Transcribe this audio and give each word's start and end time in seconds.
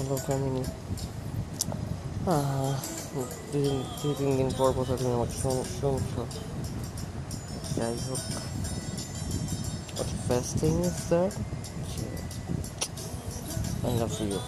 Hello 0.00 0.16
family. 0.16 0.64
দুই 3.52 3.62
দিন 3.62 3.84
দুই 4.02 4.14
তিন 4.18 4.36
দিন 4.36 4.50
পর 4.58 4.72
পর 4.76 4.84
তুমি 4.98 5.12
আমাকে 5.12 5.42
শুন- 5.42 5.80
শুনছো 5.80 6.26
যাই 7.76 7.96
হোক। 8.08 8.18
First 10.28 10.60
thing 10.60 10.80
is 10.80 10.92
that 11.08 11.32
I 13.86 13.98
love 13.98 14.20
you 14.20 14.38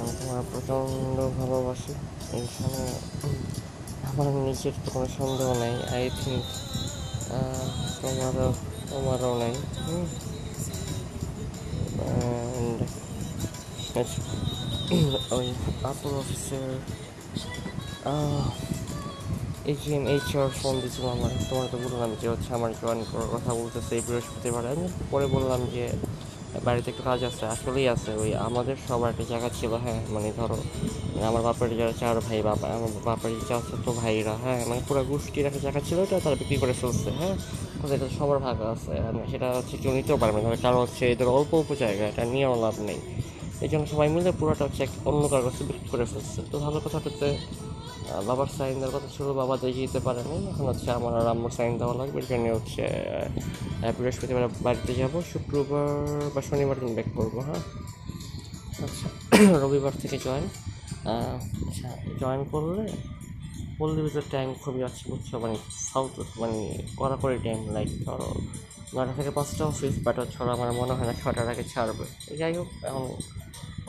আমি 0.00 0.12
তোমার 0.12 0.42
প্রচণ্ড 0.52 1.40
ভালোবাসি। 1.40 1.94
এইখানে 2.32 2.98
আমার 4.02 4.26
নিজের 4.26 4.72
তো 4.84 4.90
কোনো 4.90 5.06
সন্দেহ 5.18 5.58
নেই। 5.58 5.94
আই 5.94 6.10
থিঙ্ক 6.24 6.44
তোমারও 8.02 8.54
তোমারও 8.90 9.38
নেই। 9.38 9.54
হুম। 9.88 10.06
And 13.90 14.00
আচ্ছা 14.00 14.20
ওই 15.36 15.46
আপুর 15.90 16.10
অফিসের 16.22 16.68
এজিএম 19.72 20.04
এইচআর 20.14 20.48
ফোন 20.60 20.74
দিয়েছিল 20.82 21.04
আমার 21.16 21.32
তোমার 21.48 21.66
তো 21.72 21.76
বললাম 21.84 22.10
যে 22.20 22.26
হচ্ছে 22.32 22.50
আমার 22.58 22.70
জয়েন 22.80 23.00
করার 23.10 23.28
কথা 23.34 23.50
বলতেছে 23.60 23.92
এই 23.98 24.02
বৃহস্পতিবার। 24.06 24.62
আমি 24.72 24.84
পরে 25.10 25.26
বললাম 25.34 25.60
যে 25.74 25.84
বাড়িতে 26.66 26.88
একটু 26.92 27.02
কাজ 27.10 27.20
আছে, 27.30 27.44
আসলেই 27.54 27.86
আছে। 27.94 28.10
ওই 28.22 28.30
আমাদের 28.48 28.76
সবার 28.88 29.08
একটা 29.12 29.24
জায়গা 29.32 29.48
ছিল 29.58 29.72
হ্যাঁ 29.84 30.00
মানে 30.14 30.28
ধরো 30.38 30.58
মানে 31.12 31.24
আমার 31.30 31.42
বাপের 31.48 31.70
যারা 31.80 31.94
চার 32.02 32.16
ভাই 32.26 32.38
বাবা 32.48 32.66
আমার 32.76 32.90
বাপের 33.08 33.32
চার 33.48 33.60
ছোট 33.70 33.86
ভাইরা 34.00 34.34
হ্যাঁ 34.44 34.60
মানে 34.70 34.80
পুরো 34.88 35.02
গোষ্ঠীর 35.10 35.44
একটা 35.46 35.60
জায়গা 35.66 35.80
ছিল 35.88 35.98
ওটা 36.04 36.16
তারা 36.24 36.36
বিক্রি 36.40 36.56
করে 36.62 36.74
ফেলছে 36.80 37.10
হ্যাঁ। 37.20 37.34
কোথায় 37.80 37.96
এটা 37.98 38.08
সবার 38.18 38.38
ভাগ 38.46 38.56
আছে 38.74 38.92
আর 39.06 39.14
সেটা 39.32 39.48
হচ্ছে 39.58 39.74
কেউ 39.82 39.92
নিতেও 39.96 40.18
পারবে 40.22 40.38
না। 40.42 40.48
কারণ 40.66 40.78
হচ্ছে 40.84 41.02
এদের 41.14 41.28
অল্প 41.36 41.50
অল্প 41.58 41.70
জায়গা, 41.84 42.04
এটা 42.12 42.22
নিয়েও 42.32 42.54
লাভ 42.64 42.76
নেই। 42.88 43.00
এই 43.60 43.70
জন্য 43.72 43.84
সবাই 43.92 44.08
মিলে 44.14 44.30
পুরোটা 44.38 44.62
হচ্ছে 44.66 44.80
এক 44.82 44.92
অন্য 45.10 45.22
কারও 45.30 45.44
কাছে 45.48 45.62
বিক্রি 45.68 45.88
করে 45.92 46.04
ফেলছে। 46.12 46.40
তো 46.50 46.56
ভালো 46.64 46.78
কথাটাতে 46.84 47.28
আহ, 47.32 48.22
বাবার 48.28 48.50
সাইন 48.56 48.74
দেওয়ার 48.74 48.94
কথা 48.96 49.08
ছিল 49.14 49.28
বাবা 49.40 49.54
দিয়ে 49.62 49.74
যেতে 49.78 50.00
পারেনি 50.06 50.38
এখন 50.50 50.64
হচ্ছে 50.70 50.88
আমার 50.98 51.12
আর 51.14 51.26
আম্মুর 51.32 51.52
সাইন 51.58 51.72
দেওয়া 51.80 51.94
লাগবে। 52.00 52.18
এর 52.18 52.26
জন্য 52.30 52.46
হচ্ছে 52.56 52.82
বৃহস্পতিবার 53.96 54.44
বাড়িতে 54.66 54.92
যাব। 55.00 55.14
শুক্রবার 55.32 55.88
বা 56.34 56.40
শনিবার 56.48 56.76
দিন 56.82 56.90
ব্যাক 56.96 57.08
করব 57.18 57.34
হ্যাঁ? 57.48 57.62
আচ্ছা 58.86 59.06
রবিবার 59.62 59.94
থেকে 60.02 60.16
জয়েন 60.26 60.44
আচ্ছা 61.62 61.88
জয়েন 62.20 62.42
করলে 62.52 62.82
পল্লী 63.78 64.00
ভিতর 64.06 64.24
টাইম 64.30 64.48
খুবই 64.62 64.80
আছে 64.88 65.02
বুঝছ? 65.10 65.28
মানে 65.44 65.56
সাউথ 65.88 66.12
মানে 66.40 66.58
কড়াকড়ি 66.98 67.36
টাইম 67.46 67.60
লাইক 67.76 67.90
ধরো 68.04 68.30
নয়টা 68.94 69.12
থেকে 69.18 69.30
পাঁচটা 69.38 69.62
অফিস 69.72 69.94
বাট 70.06 70.16
হচ্ছে 70.22 70.38
আমার 70.56 70.70
মনে 70.80 70.92
হয় 70.98 71.06
না 71.10 71.14
ছটার 71.20 71.46
আগে 71.52 71.64
ছাড়বে। 71.72 72.04
যাই 72.40 72.52
হোক 72.58 72.68
এখন 72.88 73.04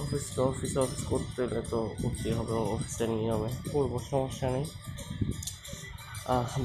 অফিস 0.03 0.23
তো 0.35 0.41
অফিসে 0.51 0.77
অফিস 0.85 1.01
করতে 1.11 1.41
গেলে 1.49 1.63
তো 1.71 1.79
করতেই 2.01 2.33
হবে 2.37 2.53
অফিসের 2.75 3.09
নিয়মে। 3.15 3.49
করব 3.73 3.93
সমস্যা 4.11 4.47
নেই। 4.55 4.65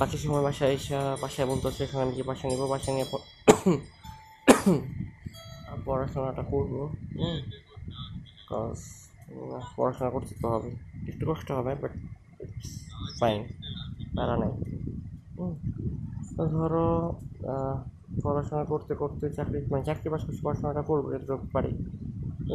বাকি 0.00 0.16
সময় 0.22 0.42
বাসায় 0.46 0.72
এসে 0.76 0.94
বাসায় 1.22 1.46
বলতে 1.50 1.64
হচ্ছে 1.68 1.82
এখানে 1.86 2.02
আমি 2.04 2.14
যে 2.18 2.24
বাসা 2.30 2.44
নিবো? 2.50 2.64
বাসা 2.74 2.90
নিয়ে 2.96 3.06
পড়াশোনাটা 5.86 6.42
করব। 6.52 6.74
পড়াশোনা 9.76 10.08
করতে 10.14 10.32
তো 10.42 10.46
হবে। 10.54 10.70
একটু 11.10 11.24
কষ্ট 11.30 11.48
হবে 11.58 11.72
বাট 11.82 11.92
ফাইন 13.20 13.40
প্যারা 14.14 14.34
নেই। 14.42 14.52
ধরো 16.54 16.88
পড়াশোনা 18.22 18.64
করতে 18.64 18.94
করতে 18.94 19.30
চাকরি 19.30 19.58
মানে 19.70 19.84
চাকরি 19.84 20.08
পাশাপাশি 20.08 20.40
পড়াশোনাটা 20.42 20.82
করব 20.82 21.12
যতটুকু 21.12 21.46
পারি। 21.52 21.68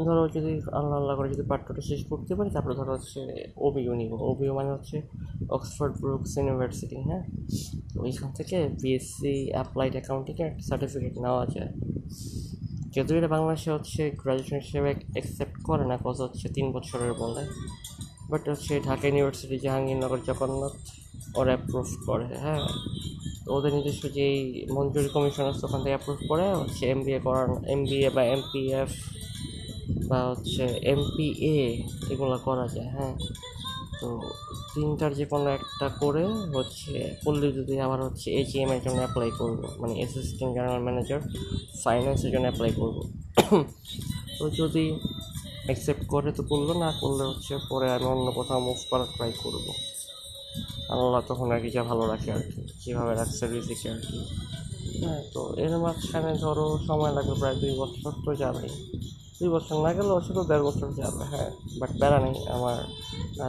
ধরো 0.05 0.27
যদি 0.27 0.61
আল্লাহ 0.71 0.97
আল্লাহ 0.97 1.15
করে 1.15 1.29
যদি 1.29 1.41
পাঠ্যটা 1.49 1.81
শেষ 1.81 2.05
করতে 2.05 2.35
পারি, 2.35 2.49
তারপরে 2.49 2.75
ধরো 2.75 2.91
হচ্ছে 2.93 3.49
ওবিও 3.57 3.93
নিব। 3.93 4.13
ওবিও 4.13 4.53
মানে 4.53 4.71
হচ্ছে 4.71 5.01
অক্সফোর্ড 5.49 5.93
ব্রুকস 6.01 6.37
ইউনিভার্সিটি 6.37 6.95
হ্যাঁ? 6.95 7.23
ওইখান 7.99 8.31
থেকে 8.31 8.69
বিএসসি 8.81 9.51
অ্যাপ্লাইড 9.51 9.91
অ্যাকাউন্টিংয়ের 9.91 10.47
একটা 10.47 10.61
সার্টিফিকেট 10.61 11.19
নেওয়া 11.19 11.45
যায়। 11.45 11.71
যদিও 12.91 13.17
এটা 13.17 13.27
বাংলাদেশে 13.27 13.71
হচ্ছে 13.71 14.11
গ্রাজুয়েশন 14.23 14.59
হিসেবে 14.59 14.95
অ্যাকসেপ্ট 15.11 15.63
করে 15.63 15.85
না 15.85 15.97
কজ 16.03 16.21
হচ্ছে 16.21 16.49
তিন 16.49 16.71
বছরের 16.71 17.13
বলে। 17.13 17.45
বাট 18.29 18.49
হচ্ছে 18.49 18.79
ঢাকা 18.79 19.07
ইউনিভার্সিটি 19.07 19.59
জাহাঙ্গীরনগর, 19.59 20.19
জগন্নাথ, 20.25 20.77
ওরা 21.35 21.55
অ্যাপ্রুভ 21.55 21.87
করে 22.05 22.25
হ্যাঁ? 22.25 22.61
তো 23.43 23.49
ওদের 23.57 23.71
নিজস্ব 23.77 24.03
যেই 24.17 24.37
মঞ্জুরি 24.75 25.09
কমিশন 25.15 25.45
আছে, 25.51 25.63
ওখান 25.67 25.79
থেকে 25.83 25.93
অ্যাপ্রুভ 25.95 26.19
করে 26.29 26.45
হচ্ছে 26.59 26.83
এম 26.93 26.99
বি 27.05 27.11
এ 27.17 27.19
করার 27.27 27.47
এম 27.73 27.81
বি 27.89 27.97
এ 28.07 28.09
বা 28.15 28.23
এমপিএফ 28.35 28.89
বা 30.09 30.19
হচ্ছে 30.29 30.63
এমপিএ 30.93 31.55
এগুলো 32.13 32.37
করা 32.47 32.65
যায় 32.75 32.89
হ্যাঁ। 32.95 33.13
তো 33.99 34.09
তিনটার 34.73 35.11
যে 35.19 35.25
কোনো 35.33 35.47
একটা 35.57 35.87
করে 36.01 36.23
হচ্ছে 36.55 36.93
পল্লী 37.23 37.47
যদি 37.59 37.73
আবার 37.85 37.99
হচ্ছে 38.07 38.27
এজিএম 38.39 38.69
এর 38.75 38.81
জন্য 38.85 38.99
অ্যাপ্লাই 39.03 39.29
করব 39.39 39.59
মানে 39.81 39.93
অ্যাসিস্ট্যান্ট 39.99 40.51
জেনারেল 40.55 40.81
ম্যানেজার 40.87 41.21
ফাইন্যান্সের 41.83 42.29
জন্য 42.33 42.45
অ্যাপ্লাই 42.49 42.71
করব। 42.79 42.97
তো 44.37 44.43
যদি 44.59 44.85
অ্যাকসেপ্ট 45.67 46.03
করে 46.13 46.29
তো 46.37 46.41
করল, 46.51 46.69
না 46.83 46.89
করলে 47.01 47.23
হচ্ছে 47.29 47.53
পরে 47.69 47.87
আমি 47.95 48.05
অন্য 48.13 48.27
কোথাও 48.37 48.59
মুভ 48.67 48.79
করার 48.89 49.09
ট্রাই 49.15 49.31
করব। 49.43 49.65
আল্লাহ 50.93 51.21
তখন 51.29 51.47
আর 51.55 51.59
কি 51.63 51.69
যা 51.75 51.81
ভালো 51.91 52.03
রাখে 52.11 52.29
আর 52.35 52.43
কি 52.51 52.61
কীভাবে 52.81 53.13
রাখছে 53.19 53.43
রিজিকে 53.51 53.87
আর 53.93 53.99
কি। 54.07 54.17
হ্যাঁ 55.01 55.21
তো 55.33 55.41
এর 55.63 55.73
মাঝখানে 55.83 56.31
ধরো 56.43 56.65
সময় 56.87 57.13
লাগবে 57.17 57.35
প্রায় 57.41 57.57
দুই 57.61 57.73
বছর 57.81 58.11
তো 58.25 58.31
যাবেই। 58.41 58.71
দুই 59.39 59.49
বছর 59.55 59.75
না 59.85 59.91
গেলেও 59.97 60.17
শুধু 60.27 60.41
দেড় 60.49 60.63
বছর 60.67 60.89
যাবে 60.99 61.23
হ্যাঁ 61.31 61.49
বাট 61.79 61.91
প্যারা 61.99 62.19
নেই। 62.25 62.35
আমার 62.55 62.77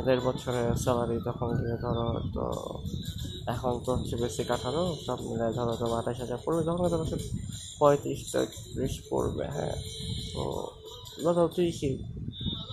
দেড় 0.06 0.22
বছরের 0.28 0.69
স্যালারি 0.84 1.16
তখন 1.28 1.48
গিয়ে 1.60 1.76
ধরো 1.84 2.06
তো 2.36 2.44
এখন 3.54 3.72
তো 3.84 3.91
হচ্ছে 3.97 4.14
বেশি 4.24 4.42
কাঠারো 4.50 4.82
সব 5.06 5.19
মিলে 5.28 5.47
ধরো 5.59 5.72
তো 5.80 5.84
আঠাশ 6.00 6.16
হাজার 6.22 6.38
পড়বে, 6.44 6.62
তখন 6.69 6.82
ধরো 6.94 7.04
সে 7.10 7.16
পঁয়ত্রিশ 7.80 8.20
ত্রিশ 8.74 8.94
পড়বে 9.10 9.44
হ্যাঁ। 9.56 9.76
তো 10.32 10.42
ধরো 11.24 11.42
তিরিশই 11.56 11.94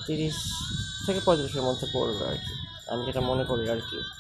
তিরিশ 0.05 0.37
থেকে 1.05 1.19
পঁয়ত্রিশের 1.27 1.63
মধ্যে 1.67 1.85
পড়বে 1.95 2.23
আর 2.31 2.37
কি, 2.45 2.53
আমি 2.91 3.01
যেটা 3.07 3.21
মনে 3.29 3.43
করি 3.49 3.63
আর 3.73 3.81
কি। 3.89 3.99
তো 4.17 4.18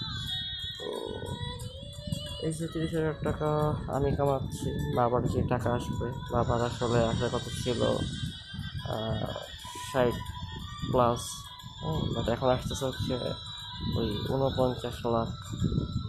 এই 2.47 2.53
যে 2.57 2.65
তিরিশ 2.73 2.91
হাজার 2.97 3.17
টাকা 3.27 3.49
আমি 3.95 4.09
কামাচ্ছি। 4.17 4.69
বাবার 4.97 5.21
যে 5.33 5.41
টাকা 5.53 5.69
আসবে, 5.77 6.07
বাবার 6.33 6.59
আসলে 6.69 6.99
আসার 7.11 7.29
কথা 7.35 7.51
ছিল? 7.61 7.81
ষাট 9.89 10.15
প্লাস 10.91 11.21
বাট 12.13 12.27
এখন 12.35 12.47
আসতেছে 12.55 12.83
হচ্ছে 12.89 13.15
ওই 13.99 14.07
উনপঞ্চাশ 14.33 14.97
লাখ। 15.15 15.29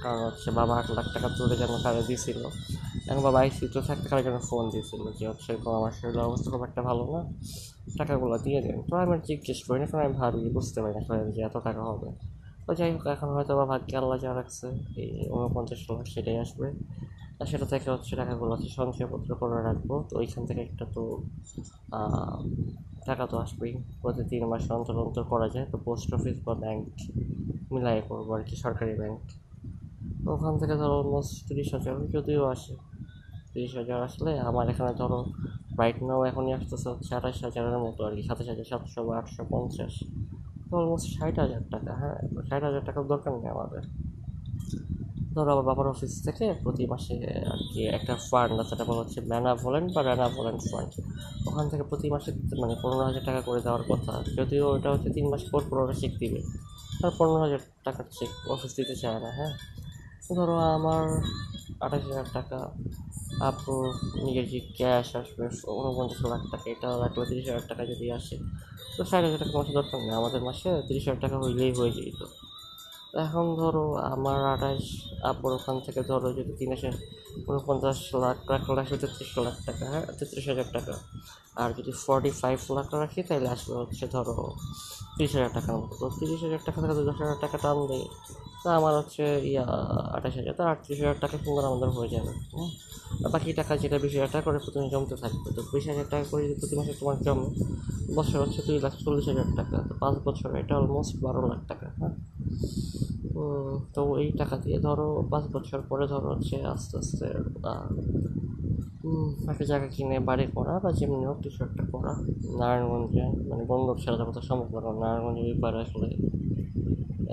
কারণ 0.02 0.20
হচ্ছে 0.28 0.48
বাবা 0.58 0.74
আট 0.80 0.88
লাখ 0.96 1.06
টাকা 1.14 1.28
তুলে 1.36 1.54
যেন 1.60 1.72
কারে 1.84 2.02
দিয়েছিল 2.08 2.40
এখন 3.08 3.22
বাবা 3.28 3.38
আইসি 3.44 3.64
তো 3.74 3.80
থাকতে 3.88 4.06
কারোর 4.10 4.24
জন্য 4.26 4.40
ফোন 4.48 4.64
দিয়েছিল 4.72 5.02
যে 5.18 5.24
হচ্ছে 5.30 5.48
এরকম 5.54 5.72
আমার 5.80 5.92
শরীরের 5.98 6.24
অবস্থা 6.28 6.48
খুব 6.52 6.62
একটা 6.68 6.80
ভালো 6.88 7.02
না, 7.14 7.20
টাকাগুলো 7.98 8.36
দিয়ে 8.44 8.60
দেন। 8.64 8.78
তো 8.90 8.94
আমি 9.04 9.14
জিজ্ঞেস 9.28 9.58
করি 9.66 9.78
না, 9.82 9.86
কারণ 9.90 10.02
আমি 10.06 10.14
ভাবি, 10.20 10.40
বুঝতে 10.56 10.78
পারি 10.82 10.94
না 11.08 11.14
যে 11.36 11.40
এত 11.48 11.56
টাকা 11.68 11.82
হবে। 11.90 12.08
তো 12.66 12.70
যাই 12.78 12.90
হোক, 12.94 13.04
এখন 13.14 13.28
হয়তো 13.36 13.52
বা 13.58 13.64
ভাগ্যে 13.72 13.94
আল্লাহ 14.00 14.16
যা 14.24 14.30
রাখছে, 14.40 14.66
এই 15.02 15.10
উনপঞ্চাশ 15.36 15.80
লাখ 15.88 16.06
সেটাই 16.14 16.38
আসবে। 16.44 16.66
আর 17.40 17.46
সেটা 17.50 17.66
থেকে 17.72 17.88
হচ্ছে 17.94 18.12
টাকাগুলো 18.20 18.52
আছে 18.56 18.68
সঞ্চয়পত্র 18.78 19.30
করে 19.40 19.56
রাখব। 19.68 19.90
তো 20.08 20.12
ওইখান 20.20 20.42
থেকে 20.48 20.60
একটা 20.68 20.84
তো 20.94 21.02
টাকা 23.08 23.24
তো 23.32 23.36
আসবেই। 23.44 23.72
প্রতি 24.00 24.22
তিন 24.30 24.42
মাস 24.50 24.64
অন্তর 24.76 24.96
অন্তর 25.04 25.24
করা 25.32 25.48
যায়। 25.54 25.66
তো 25.72 25.76
পোস্ট 25.86 26.08
অফিস 26.16 26.36
বা 26.46 26.54
ব্যাংক 26.62 26.84
মিলাই 27.72 27.98
করব 28.08 28.28
আর 28.36 28.42
কি, 28.48 28.54
সরকারি 28.64 28.94
ব্যাংক। 29.00 29.20
ওখান 30.34 30.54
থেকে 30.60 30.74
ধরো 30.80 30.94
অলমোস্ট 31.00 31.34
তিরিশ 31.48 31.68
হাজার, 31.76 31.94
যদিও 32.14 32.42
আসে। 32.54 32.74
তিরিশ 33.52 33.72
হাজার 33.80 33.98
আসলে 34.08 34.32
আমার 34.48 34.64
এখানে 34.72 34.92
ধরো 35.00 35.20
রাইট 35.80 35.98
নাও 36.08 36.20
এখনই 36.30 36.52
আসতেছে 36.58 36.86
হচ্ছে 36.92 37.10
আঠাশ 37.18 37.36
হাজারের 37.46 37.78
মতো 37.84 38.00
আর 38.06 38.12
কি, 38.16 38.22
সাতাশ 38.28 38.46
হাজার 38.52 38.66
সাতশো 38.70 39.00
বা 39.06 39.12
আটশো 39.20 39.42
পঞ্চাশ। 39.52 39.94
অলমোস্ট 40.72 41.06
ষাট 41.18 41.38
হাজার 41.38 41.62
টাকা। 41.70 41.92
হ্যাঁ 41.94 42.16
ষাট 42.48 42.62
হাজার 42.62 42.82
টাকার 42.86 43.04
দরকার 43.06 43.32
নেই 43.32 43.50
আমাদের। 43.50 43.82
ধরো 45.34 45.50
আমার 45.52 45.64
বাবার 45.64 45.86
অফিস 45.86 46.12
থেকে 46.24 46.54
প্রতি 46.62 46.86
মাসে 46.86 47.14
আর 47.52 47.60
কি 47.72 47.80
একটা 47.86 48.14
ফান্ড 48.30 48.60
আছে 48.60 48.68
সেটা 48.70 48.84
বলা 48.84 48.98
হচ্ছে 48.98 49.20
ম্যানা 49.20 49.54
ভলেন্ট 49.54 49.88
বা 49.94 50.02
র্যানা 50.02 50.28
ভলেন্ট 50.28 50.60
ফান্ড 50.70 50.90
ওখান 51.46 51.68
থেকে 51.68 51.82
প্রতি 51.82 52.10
মাসে 52.10 52.30
মানে 52.60 52.74
পনেরো 52.82 53.04
হাজার 53.04 53.24
টাকা 53.24 53.40
করে 53.40 53.60
দেওয়ার 53.60 53.84
কথা। 53.88 54.22
যদিও 54.36 54.64
ওটা 54.74 54.88
হচ্ছে 54.90 55.10
তিন 55.10 55.26
মাস 55.30 55.42
পর 55.50 55.62
পনেরো 55.70 55.92
চেক 55.92 56.12
দিবে। 56.18 56.40
আর 57.04 57.10
পনেরো 57.18 57.38
হাজার 57.40 57.58
টাকার 57.84 58.04
চেক 58.18 58.50
অফিস 58.50 58.76
দিতে 58.76 58.94
চায় 58.96 59.20
না 59.20 59.30
হ্যাঁ। 59.32 59.52
ধরো 60.36 60.56
আমার 60.58 61.02
আঠাশ 61.80 62.02
হাজার 62.08 62.24
টাকা। 62.32 62.58
আপু, 63.48 63.74
নিজের 64.24 64.46
যে 64.52 64.60
ক্যাশ 64.78 65.08
আসবে 65.20 65.44
উনপঞ্চাশ 65.78 66.20
লাখ 66.32 66.42
টাকা 66.52 66.66
এটা 66.74 66.88
লাগবে 67.02 67.22
তিরিশ 67.30 67.46
হাজার 67.50 67.64
টাকা 67.70 67.82
যদি 67.92 68.06
আসে, 68.18 68.36
তো 68.96 69.02
ষাট 69.10 69.22
হাজার 69.26 69.40
টাকা 69.42 69.52
মাসে 69.58 69.72
দরকার 69.78 69.98
নেই। 70.06 70.14
আমাদের 70.20 70.40
মাসে 70.48 70.68
তিরিশ 70.88 71.04
হাজার 71.06 71.20
টাকা 71.24 71.36
হইলেই 71.42 71.72
হয়ে 71.78 71.92
যেত। 71.96 72.22
এখন 73.24 73.46
ধরো 73.60 73.84
আমার 74.14 74.38
আঠাশ, 74.54 74.84
আপুর 75.30 75.50
ওখান 75.58 75.76
থেকে 75.86 76.00
ধরো 76.10 76.28
যদি 76.38 76.52
তিন 76.58 76.70
হাজার 76.74 76.94
উনপঞ্চাশ 77.50 77.98
লাখ 78.22 78.38
লাখ 78.50 78.64
রাখি 78.78 78.96
তেত্রিশ 79.02 79.30
লাখ 79.46 79.56
টাকা 79.68 79.84
হ্যাঁ? 79.92 80.04
তেত্রিশ 80.18 80.44
হাজার 80.50 80.68
টাকা। 80.76 80.94
আর 81.62 81.68
যদি 81.78 81.92
ফর্টি 82.04 82.30
ফাইভ 82.40 82.58
লাখ 82.76 82.88
রাখি 83.02 83.20
তাহলে 83.28 83.48
আসবে 83.54 83.74
হচ্ছে 83.80 84.04
ধরো 84.14 84.36
তিরিশ 85.16 85.32
হাজার 85.36 85.52
টাকার 85.56 85.74
মতো। 85.80 85.94
তো 86.00 86.06
তিরিশ 86.18 86.40
হাজার 86.44 86.62
টাকা 86.66 86.78
থেকে 86.82 86.94
দশ 86.98 87.18
হাজার 87.22 87.38
টাকা 87.44 87.56
টান 87.64 87.78
দেয় 87.90 88.06
তা 88.62 88.70
আমার 88.78 88.94
হচ্ছে 89.00 89.24
ইয়া 89.50 89.64
আঠাশ 90.16 90.34
হাজার, 90.38 90.54
তো 90.58 90.62
আটত্রিশ 90.72 90.98
হাজার 91.02 91.18
টাকা 91.24 91.36
সুন্দর 91.44 91.64
আমাদের 91.70 91.88
হয়ে 91.96 92.10
যাবে 92.14 92.32
আর 93.24 93.28
বাকি 93.34 93.48
টাকা 93.60 93.72
যেটা 93.82 93.96
বিশ 94.02 94.12
হাজার 94.16 94.30
টাকা 94.34 94.44
করে 94.48 94.58
প্রতিদিন 94.64 94.88
জমতে 94.94 95.16
থাকবে, 95.22 95.48
তো 95.56 95.60
বিশ 95.72 95.84
হাজার 95.90 96.06
টাকা 96.12 96.24
করে 96.30 96.42
প্রতি 96.60 96.74
মাসে 96.78 96.92
তোমার 97.00 97.16
জমে, 97.26 97.48
বছর 98.16 98.38
হচ্ছে 98.44 98.60
দুই 98.66 98.78
লাখ 98.84 98.94
চল্লিশ 99.04 99.26
হাজার 99.30 99.48
টাকা, 99.58 99.76
তো 99.88 99.92
পাঁচ 100.02 100.14
বছর 100.26 100.48
এটা 100.62 100.74
অলমোস্ট 100.80 101.14
বারো 101.24 101.40
লাখ 101.50 101.60
টাকা 101.70 101.86
হ্যাঁ? 101.98 102.14
তো 103.94 104.00
এই 104.22 104.28
টাকা 104.40 104.56
দিয়ে 104.64 104.78
ধরো 104.86 105.08
পাঁচ 105.32 105.44
বছর 105.54 105.78
পরে 105.90 106.04
ধরো 106.12 106.28
হচ্ছে 106.32 106.56
আস্তে 106.74 106.94
আস্তে 107.02 107.26
একটা 109.50 109.64
জায়গা 109.70 109.88
কিনে 109.94 110.16
বাড়ি 110.28 110.44
করা 110.56 110.74
বা 110.84 110.90
যেমনি 110.98 111.24
হোক 111.30 111.38
কিছু 111.44 111.60
একটা 111.68 111.84
করা, 111.92 112.12
নারায়ণগঞ্জে 112.60 113.24
মানে 113.50 113.62
বন্দর 113.70 113.96
ছাড়া 114.02 114.16
তো 114.38 114.42
সম্ভব 114.48 114.68
না 114.84 114.90
নারায়ণগঞ্জে 115.02 115.42
ওই 115.50 115.56
পারে 115.62 115.78
আসলে 115.84 116.08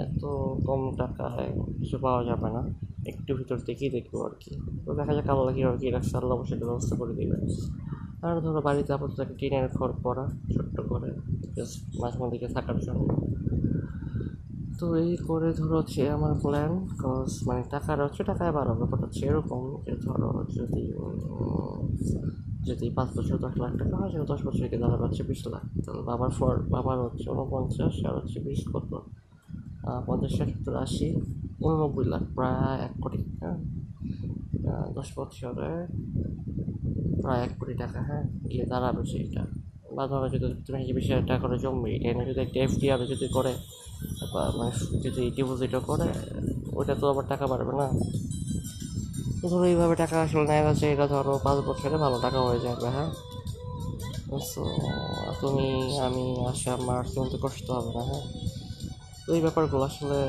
এত 0.06 0.24
কম 0.68 0.82
টাকায় 1.02 1.50
কিছু 1.80 1.96
পাওয়া 2.06 2.22
যাবে 2.30 2.50
না। 2.56 2.62
একটু 3.12 3.32
ভিতর 3.40 3.58
দেখেই 3.66 3.90
দেখব 3.90 4.14
আর 4.28 4.34
কি। 4.40 4.52
তো 4.86 4.90
দেখা 5.00 5.14
যাক 5.18 5.28
আল্লাহ 5.30 5.54
আর 5.72 5.78
কি 5.82 5.88
রাখছে, 5.96 6.14
আল্লাহ 6.18 6.34
অবশ্যই 6.38 6.60
ব্যবস্থা 6.60 6.94
করে 7.00 7.14
দেবে 7.20 7.38
আর 8.26 8.36
ধরো 8.42 8.62
বাড়িতে 8.62 8.92
আপাতত 8.94 9.20
একটা 9.20 9.36
টিনের 9.40 9.68
ঘর 9.78 9.92
করা 10.04 10.26
ছোট্ট 10.54 10.78
করে 10.92 11.10
জাস্ট 11.56 11.78
মাঝে 12.02 12.18
মধ্যে 12.22 12.48
থাকার 12.56 12.78
জন্য। 12.80 13.10
তো 14.80 14.86
এই 15.04 15.12
করে 15.28 15.50
ধরো 15.54 15.76
হচ্ছে 15.78 16.02
আমার 16.10 16.34
প্ল্যান 16.44 16.72
কজ 17.04 17.30
মানে 17.48 17.62
টাকার 17.74 17.98
হচ্ছে 18.06 18.22
টাকায় 18.24 18.54
বাড়াবো 18.58 18.78
ব্যাপারটা 18.80 19.06
হচ্ছে 19.06 19.22
এরকম 19.26 19.62
যে 19.86 19.94
ধরো 20.06 20.30
যদি 20.58 20.84
যদি 22.70 22.86
পাঁচ 22.98 23.10
বছর, 23.18 23.38
দশ 23.46 23.56
লাখ 23.64 23.74
টাকা 23.82 23.96
হয়, 24.00 24.10
সেটা 24.12 24.26
দশ 24.34 24.40
বছর 24.46 24.62
থেকে 24.64 24.78
দাঁড়াবে 24.78 25.04
হচ্ছে 25.08 25.24
বিশ 25.24 25.42
লাখ। 25.54 25.64
তাহলে 25.86 26.02
বাবার 26.10 26.32
ফর, 26.38 26.56
বাবার 26.74 26.98
হচ্ছে 27.06 27.28
উনপঞ্চাশ 27.34 27.96
আর 28.08 28.14
হচ্ছে 28.20 28.38
বিশ 28.48 28.62
কত? 28.74 28.92
পঞ্চাশ 30.08 30.32
ষাট 30.38 30.50
সত্তর 30.50 30.76
আশি 30.76 31.08
উননব্বই 31.62 32.06
লাখ, 32.06 32.24
প্রায় 32.36 32.80
এক 32.82 32.92
কোটি 33.02 33.18
হ্যাঁ? 33.40 33.58
দশ 34.94 35.10
বছরে 35.16 35.88
প্রায় 37.22 37.44
এক 37.44 37.52
কোটি 37.60 37.74
টাকা 37.74 38.00
হ্যাঁ? 38.02 38.24
গিয়ে 38.52 38.66
দাঁড়াবে 38.66 39.06
সেইটা। 39.06 39.44
বা 39.96 40.08
ধরো 40.08 40.30
যদি 40.30 40.48
তুমি 40.66 40.86
যে 40.86 40.94
বিশ 40.94 41.08
টাকা 41.28 41.38
করে 41.38 41.60
জমবে 41.60 41.96
এটা 41.96 42.10
এনে 42.10 42.26
যদি 42.26 42.40
একটা 42.42 42.60
এফডি 42.60 42.92
আরও 42.92 43.06
যদি 43.06 43.28
করে, 43.28 43.54
বা 44.34 44.52
মানে 44.58 44.72
যদি 45.04 45.32
ডিপোজিটও 45.36 45.80
করে, 45.80 46.08
ওইটা 46.74 46.96
তো 46.96 47.10
আবার 47.10 47.26
টাকা 47.28 47.48
বাড়বে 47.48 47.72
না। 47.72 47.88
ধরো 49.42 49.64
এইভাবে 49.64 49.96
টাকা 49.96 50.22
আসলে 50.22 50.46
নেওয়া 50.48 50.64
যাচ্ছে 50.64 50.92
এটা 50.92 51.08
ধরো 51.08 51.40
পাঁচ 51.44 51.58
বছরে 51.66 51.98
ভালো 51.98 52.20
টাকা 52.22 52.40
হয়ে 52.42 52.60
যাবে 52.60 52.88
হ্যাঁ? 52.88 53.10
সো 54.40 54.64
তুমি, 55.42 55.98
আমি, 55.98 56.46
আশা, 56.46 56.78
মার 56.78 57.04
কিন্তু 57.04 57.38
কষ্ট 57.42 57.72
হবে 57.72 57.92
না 57.94 58.04
হ্যাঁ? 58.04 58.24
তো 59.28 59.32
এই 59.38 59.42
ব্যাপারগুলো 59.46 59.84
আসলে 59.90 60.20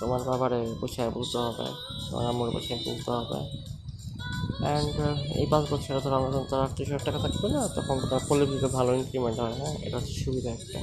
তোমার 0.00 0.20
বাবারে 0.28 0.60
বুঝায় 0.80 1.10
বুঝতে 1.16 1.38
হবে, 1.44 1.66
তোমার 2.08 2.24
আম্মুর 2.30 2.48
বুঝায় 2.56 2.78
বুঝতে 2.86 3.10
হবে। 3.18 3.38
অ্যান্ড 4.64 4.94
এই 5.40 5.46
পাঁচ 5.52 5.64
বছরে 5.72 6.00
ধরো 6.04 6.14
আমার 6.18 6.30
যখন 6.34 6.46
তার 6.50 6.60
আটত্রিশ 6.64 6.88
টাকা 7.06 7.18
থাকবে 7.24 7.48
না, 7.54 7.62
তখন 7.76 7.96
তার 8.10 8.22
পলিটিতে 8.28 8.68
ভালো 8.78 8.90
ইনক্রিমেন্ট 9.00 9.38
হয় 9.42 9.54
হ্যাঁ? 9.60 9.74
এটা 9.86 9.96
হচ্ছে 9.98 10.14
সুবিধা 10.24 10.50
একটা। 10.56 10.80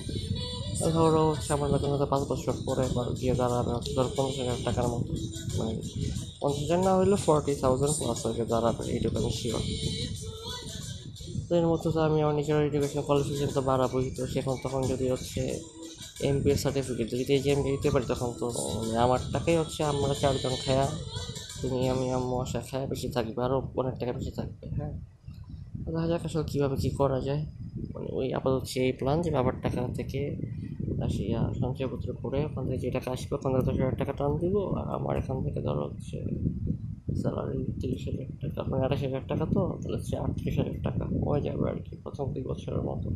ধরো 0.96 1.22
হচ্ছে 1.32 1.50
আমার 1.56 1.70
বেতন 1.74 1.90
হয়তো 1.94 2.08
পাঁচ 2.14 2.24
বছর 2.32 2.56
পরে 2.68 2.86
বা 2.96 3.04
গিয়ে 3.20 3.36
দাঁড়াবে 3.42 3.72
ধরো 3.96 4.10
পঞ্চাশ 4.18 4.38
হাজার 4.42 4.60
টাকার 4.68 4.88
মতো 4.94 5.12
মানে 5.58 5.74
পঞ্চাশ 6.42 6.64
হাজার 6.64 6.80
না 6.88 6.92
হইলে 6.98 7.18
ফর্টি 7.28 7.54
থাউজেন্ড 7.62 7.94
প্লাস 8.00 8.20
হয়ে 8.26 8.46
দাঁড়াবে, 8.54 8.84
এইটুকু 8.94 9.18
আমি 9.22 9.32
শিওর 9.40 9.64
তো 11.48 11.52
এর 11.60 11.66
মধ্যে 11.72 11.90
তো 11.96 12.00
আমি 12.08 12.18
আমার 12.24 12.36
নিজের 12.40 12.56
এডুকেশন 12.70 13.02
কোয়ালিফিকেশন 13.08 13.50
তো 13.58 13.62
বাড়াবোই, 13.70 14.06
তো 14.18 14.22
সেখন 14.34 14.56
তখন 14.64 14.82
যদি 14.92 15.06
হচ্ছে 15.14 15.42
এমবিএ 16.20 16.56
সার্টিফিকেট 16.56 17.08
যদি 17.12 17.24
এমবিএ 17.54 17.72
দিতে 17.76 17.90
পারি 17.90 18.06
তখন 18.06 18.30
তো 18.40 18.48
মানে 18.78 18.96
আমার 18.98 19.20
টাকাই 19.34 19.56
হচ্ছে 19.58 19.82
আমরা 19.84 20.14
চারজন 20.14 20.54
খায়া, 20.66 20.86
তুমি, 21.62 21.80
আমি, 21.90 22.06
আম্মু, 22.12 22.36
আশা 22.40 22.62
খায়া 22.62 22.86
বেশি 22.88 23.08
থাকবে 23.10 23.40
আরও 23.44 23.58
অনেক 23.76 23.96
টাকা 24.00 24.14
বেশি 24.14 24.32
থাকবে 24.32 24.66
হ্যাঁ। 24.78 24.94
দেখা 25.86 26.08
যাক 26.08 26.24
আসলে 26.26 26.44
কীভাবে 26.44 26.76
কী 26.76 26.90
করা 26.90 27.20
যায়। 27.20 27.44
মানে 27.94 28.08
ওই 28.12 28.28
আপাতত 28.34 28.64
এই 28.88 28.92
প্ল্যান 28.92 29.18
যে 29.22 29.30
বাবার 29.32 29.56
টাকা 29.62 29.82
থেকে 29.94 30.22
আসি 31.04 31.24
সঞ্চয়পত্র 31.62 32.10
করে 32.14 32.40
ওখান 32.46 32.64
থেকে 32.68 32.80
যে 32.80 32.90
টাকা 32.92 33.10
আসবে, 33.12 33.34
ওখান 33.36 33.50
থেকে 33.54 33.66
দশ 33.68 33.78
হাজার 33.80 33.98
টাকা 33.98 34.14
টান 34.14 34.32
দিব, 34.38 34.56
আর 34.80 34.88
আমার 34.98 35.18
এখান 35.18 35.38
থেকে 35.44 35.60
ধরো 35.62 35.84
হচ্ছে 35.88 36.18
স্যালারি 37.22 37.60
তিরিশ 37.82 38.02
হাজার 38.08 38.28
টাকা 38.42 38.60
মানে 38.70 38.82
আঠাশ 38.86 39.02
হাজার 39.04 39.24
টাকা 39.28 39.46
তো, 39.46 39.62
তাহলে 39.82 39.98
হচ্ছে 39.98 40.16
আটত্রিশ 40.18 40.56
হাজার 40.60 40.78
টাকা 40.84 41.04
হয়ে 41.26 41.42
যাবে 41.42 41.64
আর 41.72 41.78
কি 41.86 41.94
প্রথম 42.04 42.26
দুই 42.34 42.44
বছরের 42.44 42.82
মতো। 42.82 43.10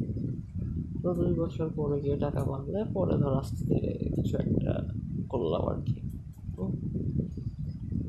তো 1.02 1.14
দুই 1.14 1.34
বছর 1.34 1.68
পরে 1.76 2.02
গিয়ে 2.02 2.18
টাকা 2.18 2.42
বাড়লে 2.44 2.80
পরে 2.94 3.16
ধর 3.18 3.34
আস্তে 3.34 3.62
ধীরে 3.66 3.92
কিছু 4.16 4.38
একটা 4.38 4.74
করলাম 5.30 5.62
আর 5.62 5.80
কি। 5.86 5.98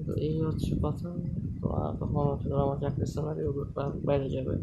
তো 0.07 0.13
এই 0.15 0.41
হচ্ছে 0.41 0.73
কথা। 0.83 1.09
তো 1.61 1.67
তখন 2.01 2.25
হচ্ছে 2.33 2.49
ধর 2.49 2.61
আমার 2.61 2.79
চাকরির 2.79 3.07
স্যালারি 3.07 3.43
বাইরে 4.05 4.29
যাবে। 4.31 4.57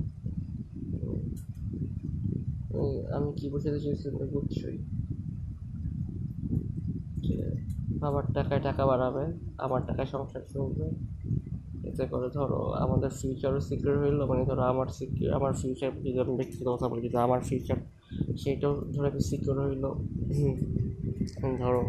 আমি 3.16 3.30
কি 3.38 3.50
বোঝাতে 3.50 3.80
চাইছি 3.80 4.10
বুঝছই। 4.34 4.78
যে 7.28 7.38
বাবার 7.90 8.24
টাকায় 8.34 8.62
টাকা 8.62 8.86
বাড়াবে, 8.86 9.26
আমার 9.58 9.82
টাকায় 9.88 10.08
সংসার 10.08 10.42
চলবে। 10.54 10.88
এতে 11.88 12.06
করে 12.06 12.30
ধরো 12.30 12.60
আমাদের 12.84 13.10
ফিউচারও 13.10 13.60
সিকিউর 13.60 13.96
হইল 14.02 14.26
মানে 14.26 14.44
ধরো 14.46 14.62
আমার 14.62 14.88
সিকিউর 14.88 15.34
আমার 15.34 15.54
ফিউচার 15.54 15.92
যদি 16.00 16.20
আমি 16.20 16.36
ব্যক্তিগত 16.36 16.68
কথা 16.68 16.88
বলি 16.90 17.02
যদি 17.02 17.18
আমার 17.18 17.42
ফিউচার 17.42 17.78
সেইটাও 18.42 18.74
ধরো 18.94 19.08
একটু 19.12 19.22
সিকিউর 19.30 19.58
হইল। 19.64 19.86
ধরো। 21.62 21.84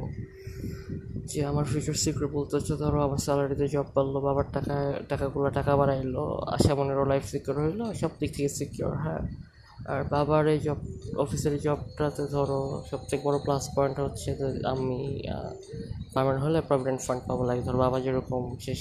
যে 1.30 1.40
আমার 1.50 1.64
ফিউচার 1.70 1.96
সিকিউর 2.04 2.28
বলতে 2.36 2.52
হচ্ছে 2.56 2.74
ধরো 2.82 2.98
আমার 3.06 3.20
স্যালারিতে 3.26 3.66
জব 3.74 3.86
পারল 3.94 4.14
বাবার 4.26 4.46
টাকা 4.56 4.76
টাকাগুলো 5.08 5.48
টাকা 5.50 5.72
বাড়াইলো 5.80 6.24
আশা 6.54 6.72
মনেরও 6.78 7.04
লাইফ 7.12 7.24
সিকিউর 7.32 7.56
হইল 7.64 7.80
সব 8.00 8.12
দিক 8.20 8.30
থেকে 8.36 8.50
সিকিউর 8.58 8.94
হ্যাঁ। 9.04 9.22
আর 9.92 10.00
বাবার 10.12 10.44
এই 10.54 10.58
জব 10.66 10.78
অফিসের 11.16 11.54
জবটাতে 11.64 12.22
ধরো 12.34 12.60
সবথেকে 12.90 13.22
বড় 13.26 13.36
প্লাস 13.44 13.64
পয়েন্ট 13.76 13.96
হচ্ছে 14.04 14.28
যে 14.40 14.46
আমি 14.72 14.98
পারমানেন্ট 16.14 16.42
হলে 16.46 16.58
প্রভিডেন্ট 16.68 17.00
ফান্ড 17.06 17.22
পাবো। 17.28 17.42
লাগে 17.48 17.62
ধরো 17.66 17.78
বাবা 17.84 17.98
যেরকম 18.04 18.42
শেষ 18.66 18.80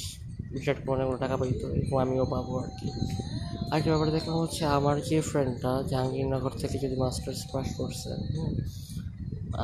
করে 0.66 0.92
অনেকগুলো 0.94 1.18
টাকা 1.24 1.36
পাইতো 1.42 1.66
এরকম 1.76 1.98
আমিও 2.04 2.26
পাবো 2.34 2.52
আর 2.64 2.70
কি। 2.78 2.88
আরেকটা 3.72 3.90
ব্যাপারে 3.92 4.12
দেখলাম 4.18 4.38
হচ্ছে 4.44 4.64
আমার 4.78 4.96
যে 5.10 5.18
ফ্রেন্ডটা 5.30 5.72
জাহাঙ্গীরনগর 5.92 6.54
থেকে 6.62 6.76
যদি 6.84 6.96
মাস্টার্স 7.04 7.42
পাস 7.54 7.68
করছে 7.80 8.10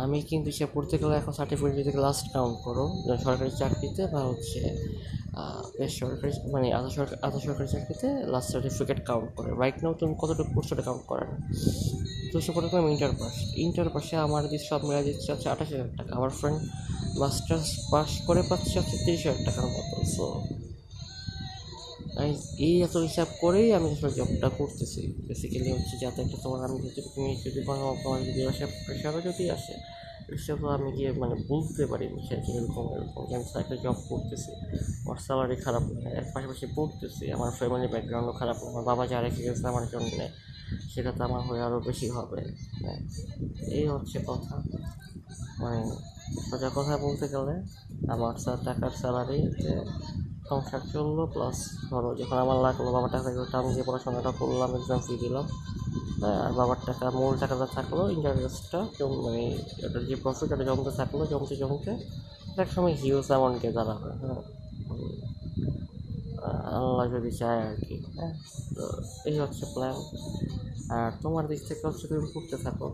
আমি 0.03 0.20
কিন্তু 0.29 0.50
সে 0.58 0.65
পড়তে 0.74 0.96
গেলে 1.01 1.15
এখন 1.22 1.34
সার্টিফিকেট 1.39 1.74
যদি 1.79 1.91
লাস্ট 2.05 2.25
কাউন্ট 2.36 2.58
করো 2.65 2.86
সরকারি 3.25 3.51
চাকরিতে 3.62 4.03
বা 4.13 4.22
হচ্ছে 4.29 4.62
বেসরকারি 5.79 6.31
মানে 6.53 6.67
আধা 6.77 6.89
সরকার, 6.98 7.17
আধা 7.27 7.39
সরকারি 7.46 7.67
চাকরিতে 7.75 8.08
লাস্ট 8.34 8.50
সার্টিফিকেট 8.53 9.00
কাউন্ট 9.10 9.29
করে। 9.38 9.50
রাইট 9.62 9.77
নাও 9.84 9.93
তুমি 10.01 10.13
কতটুকু 10.22 10.51
করছ 10.55 10.70
ওটা 10.74 10.84
কাউন্ট 10.88 11.03
করে 11.12 11.24
না 11.29 11.36
তো 12.31 12.36
সে 12.46 12.51
পড়ে 12.55 12.67
আমি 12.81 12.89
ইন্টার 12.96 13.13
পাস 13.20 13.36
ইন্টার 13.65 13.89
পাশে 13.96 14.13
আমার 14.25 14.41
দিচ্ছে 14.51 14.67
সব 14.72 14.81
মেলা 14.88 15.01
দিচ্ছে 15.08 15.29
হচ্ছে 15.34 15.48
আঠাশ 15.53 15.70
হাজার 15.74 15.89
টাকা। 15.98 16.12
আমার 16.20 16.31
ফ্রেন্ড 16.39 16.60
মাস্টার্স 17.22 17.70
পাস 17.91 18.10
করে 18.27 18.41
পাচ্ছে 18.50 18.75
হচ্ছে 18.79 18.96
তিরিশ 19.05 19.22
হাজার 19.25 19.41
টাকার 19.48 19.67
মতো 19.75 19.96
সো 20.15 20.25
এই 22.68 22.82
এত 22.82 22.98
হিসাব 22.98 23.27
করেই 23.41 23.74
আমি 23.74 23.88
আসলে 23.91 24.12
জবটা 24.12 24.50
করতেছি। 24.50 25.01
বেসিক্যালি 25.27 25.72
হচ্ছে 25.72 25.96
যাতে 25.98 26.22
একটা 26.22 26.38
তোমার 26.44 26.60
আমি 26.65 26.77
তুমি 27.15 27.36
যদি 27.46 27.62
কোনো 27.68 27.96
তোমার 28.03 28.20
যদি 28.24 28.41
প্রেশারও 28.86 29.22
যদি 29.22 29.51
আসে, 29.51 29.75
সেটা 30.46 30.68
আমি 30.75 30.91
গিয়ে 30.91 31.12
মানে 31.12 31.36
বুঝতে 31.50 31.86
পারি 31.86 32.06
যে 32.30 32.36
এরকম 32.58 32.86
এরকম। 32.96 33.24
আমি 33.36 33.46
একটা 33.60 33.75
জব 33.75 33.98
করতেছি, 34.10 34.51
আমার 35.06 35.18
স্যালারি 35.18 35.56
খারাপ 35.56 35.84
না, 36.03 36.10
এর 36.10 36.25
পাশাপাশি 36.34 36.65
পড়তেছি, 36.75 37.32
আমার 37.32 37.51
ফ্যামিলি 37.51 37.88
ব্যাকগ্রাউন্ডও 37.88 38.34
খারাপ, 38.34 38.58
আমার 38.70 38.84
বাবা 38.84 39.08
যা 39.08 39.22
রেখে 39.22 39.41
গেছে 39.44 39.68
আমার 39.68 39.86
জন্য, 39.88 40.20
সেটা 40.94 41.12
তো 41.12 41.24
আমার 41.24 41.41
হয়ে 41.41 41.62
আরও 41.62 41.80
বেশি 41.80 42.10
হবে। 42.10 42.41
হ্যাঁ 42.84 43.00
এই 43.77 43.88
হচ্ছে 43.88 44.20
কথা। 44.27 44.56
মানে 45.62 45.91
সোজা 46.50 46.70
কথা 46.75 46.98
বলতে 46.98 47.27
গেলে, 47.27 47.56
আমার 48.08 48.34
স্যার 48.38 48.58
টাকার 48.65 48.89
স্যালারিতে 48.89 49.72
সংসার 50.51 50.81
চলল 50.93 51.20
প্লাস 51.34 51.58
ধরো 51.89 52.10
যখন 52.20 52.38
আমার 52.46 52.58
লাগল 52.65 52.86
বাবার 52.96 53.12
টাকা 53.13 53.24
থেকে 53.27 53.39
টান 53.53 53.63
দিয়ে 53.74 53.86
পড়াশোনাটা 53.88 54.31
করলাম 54.39 54.70
এক্সাম 54.77 55.00
ফি 55.05 55.13
দিলাম 55.24 55.46
হ্যাঁ 56.22 56.39
আর 56.46 56.51
বাবার 56.60 56.79
টাকা, 56.88 57.05
মূল 57.20 57.34
টাকাটা 57.41 57.67
থাকল 57.77 58.00
ইন্টারেস্টটা 58.15 58.79
মানে 59.25 59.43
ওটার 59.86 60.03
যে 60.10 60.15
প্রফিট 60.24 60.50
ওটা 60.53 60.65
জমতে 60.70 60.91
থাকল, 61.00 61.20
জমতে 61.31 61.55
জমতে 61.62 61.91
এক 62.63 62.70
সময় 62.75 62.93
হিউজ 63.01 63.27
অ্যামাউন্ট 63.31 63.63
দাঁড়াবে 63.77 64.10
হ্যাঁ। 64.22 64.41
আল্লাহ 66.77 67.05
যদি 67.15 67.31
চায় 67.39 67.60
আর 67.67 67.75
কি 67.86 67.96
হ্যাঁ। 68.17 68.34
তো 68.75 68.84
এই 69.29 69.36
হচ্ছে 69.41 69.63
প্ল্যান 69.74 69.98
আর 70.96 71.10
তোমার 71.24 71.43
দিক 71.48 71.62
থেকে 71.67 71.84
হচ্ছে 71.88 72.05
তুমি 72.10 72.22
পড়তে 72.34 72.58
থাকো 72.65 72.88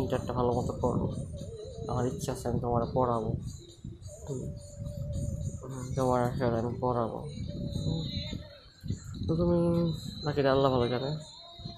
ইন্টারটা 0.00 0.32
ভালো 0.38 0.50
মতো 0.58 0.72
করো। 0.82 1.06
আমার 1.90 2.04
ইচ্ছা 2.10 2.30
আছে 2.34 2.44
আমি 2.48 2.58
তোমার 2.64 2.82
পড়াবো। 2.94 3.30
তোমার 5.96 6.20
আসলে 6.28 6.56
আমি 6.62 6.72
পড়াবো। 6.82 7.18
তো 9.26 9.32
তুমি 9.40 9.58
বাকিটা 10.24 10.50
আল্লাহ 10.54 10.68
ভালো 10.74 10.86
জানে। 10.92 11.10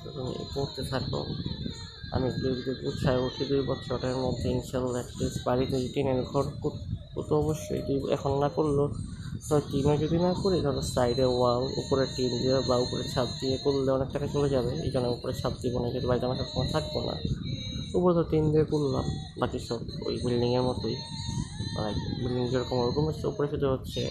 তো 0.03 0.09
তুমি 0.17 0.33
পড়তে 0.55 0.83
থাকো। 0.91 1.21
আমি 2.15 2.27
উৎসাহে 2.89 3.19
উঠি 3.27 3.43
দুই 3.51 3.63
বছরের 3.71 4.17
মধ্যে 4.25 4.47
ইনশাল্লাহ 4.57 5.01
অ্যাটলিস্ট 5.01 5.39
বাড়িতে 5.47 5.77
টিনের 5.95 6.21
ঘর 6.31 6.45
তো 7.29 7.35
অবশ্যই। 7.43 7.81
দুই 7.87 7.99
এখন 8.17 8.33
না 8.43 8.49
করলেও 8.57 8.89
তো 9.49 9.55
টিনে 9.71 9.95
যদি 10.03 10.17
না 10.27 10.33
করি, 10.43 10.57
তাহলে 10.65 10.83
সাইডে 10.95 11.27
ওয়াল 11.37 11.63
উপরে 11.81 12.05
টিন 12.17 12.33
দিয়ে 12.43 12.57
বা 12.69 12.77
উপরে 12.85 13.05
ছাদ 13.13 13.29
দিয়ে 13.41 13.57
করলে 13.65 13.91
অনেক 13.97 14.09
টাকা 14.15 14.27
চলে 14.35 14.49
যাবে। 14.55 14.73
এই 14.87 14.91
জন্য 14.95 15.07
উপরে 15.17 15.33
ছাদ 15.41 15.53
দিব 15.63 15.75
না 15.83 15.87
যদি 15.95 16.07
বাড়িতে 16.11 16.25
আমার 16.29 16.39
সবসময় 16.41 16.69
থাকব 16.75 16.95
না। 17.09 17.15
উপরে 17.97 18.13
তো 18.19 18.23
টিন 18.31 18.45
দিয়ে 18.53 18.67
করলাম, 18.73 19.07
বাকি 19.41 19.59
সব 19.67 19.81
ওই 20.07 20.15
বিল্ডিংয়ের 20.25 20.65
মতোই। 20.69 20.97
মানে 21.75 21.91
বিল্ডিং 22.21 22.45
যেরকম 22.52 22.76
ওরকম 22.83 23.05
হচ্ছে, 23.09 23.25
উপরে 23.33 23.47
শুধু 23.52 23.67
হচ্ছে 23.75 24.02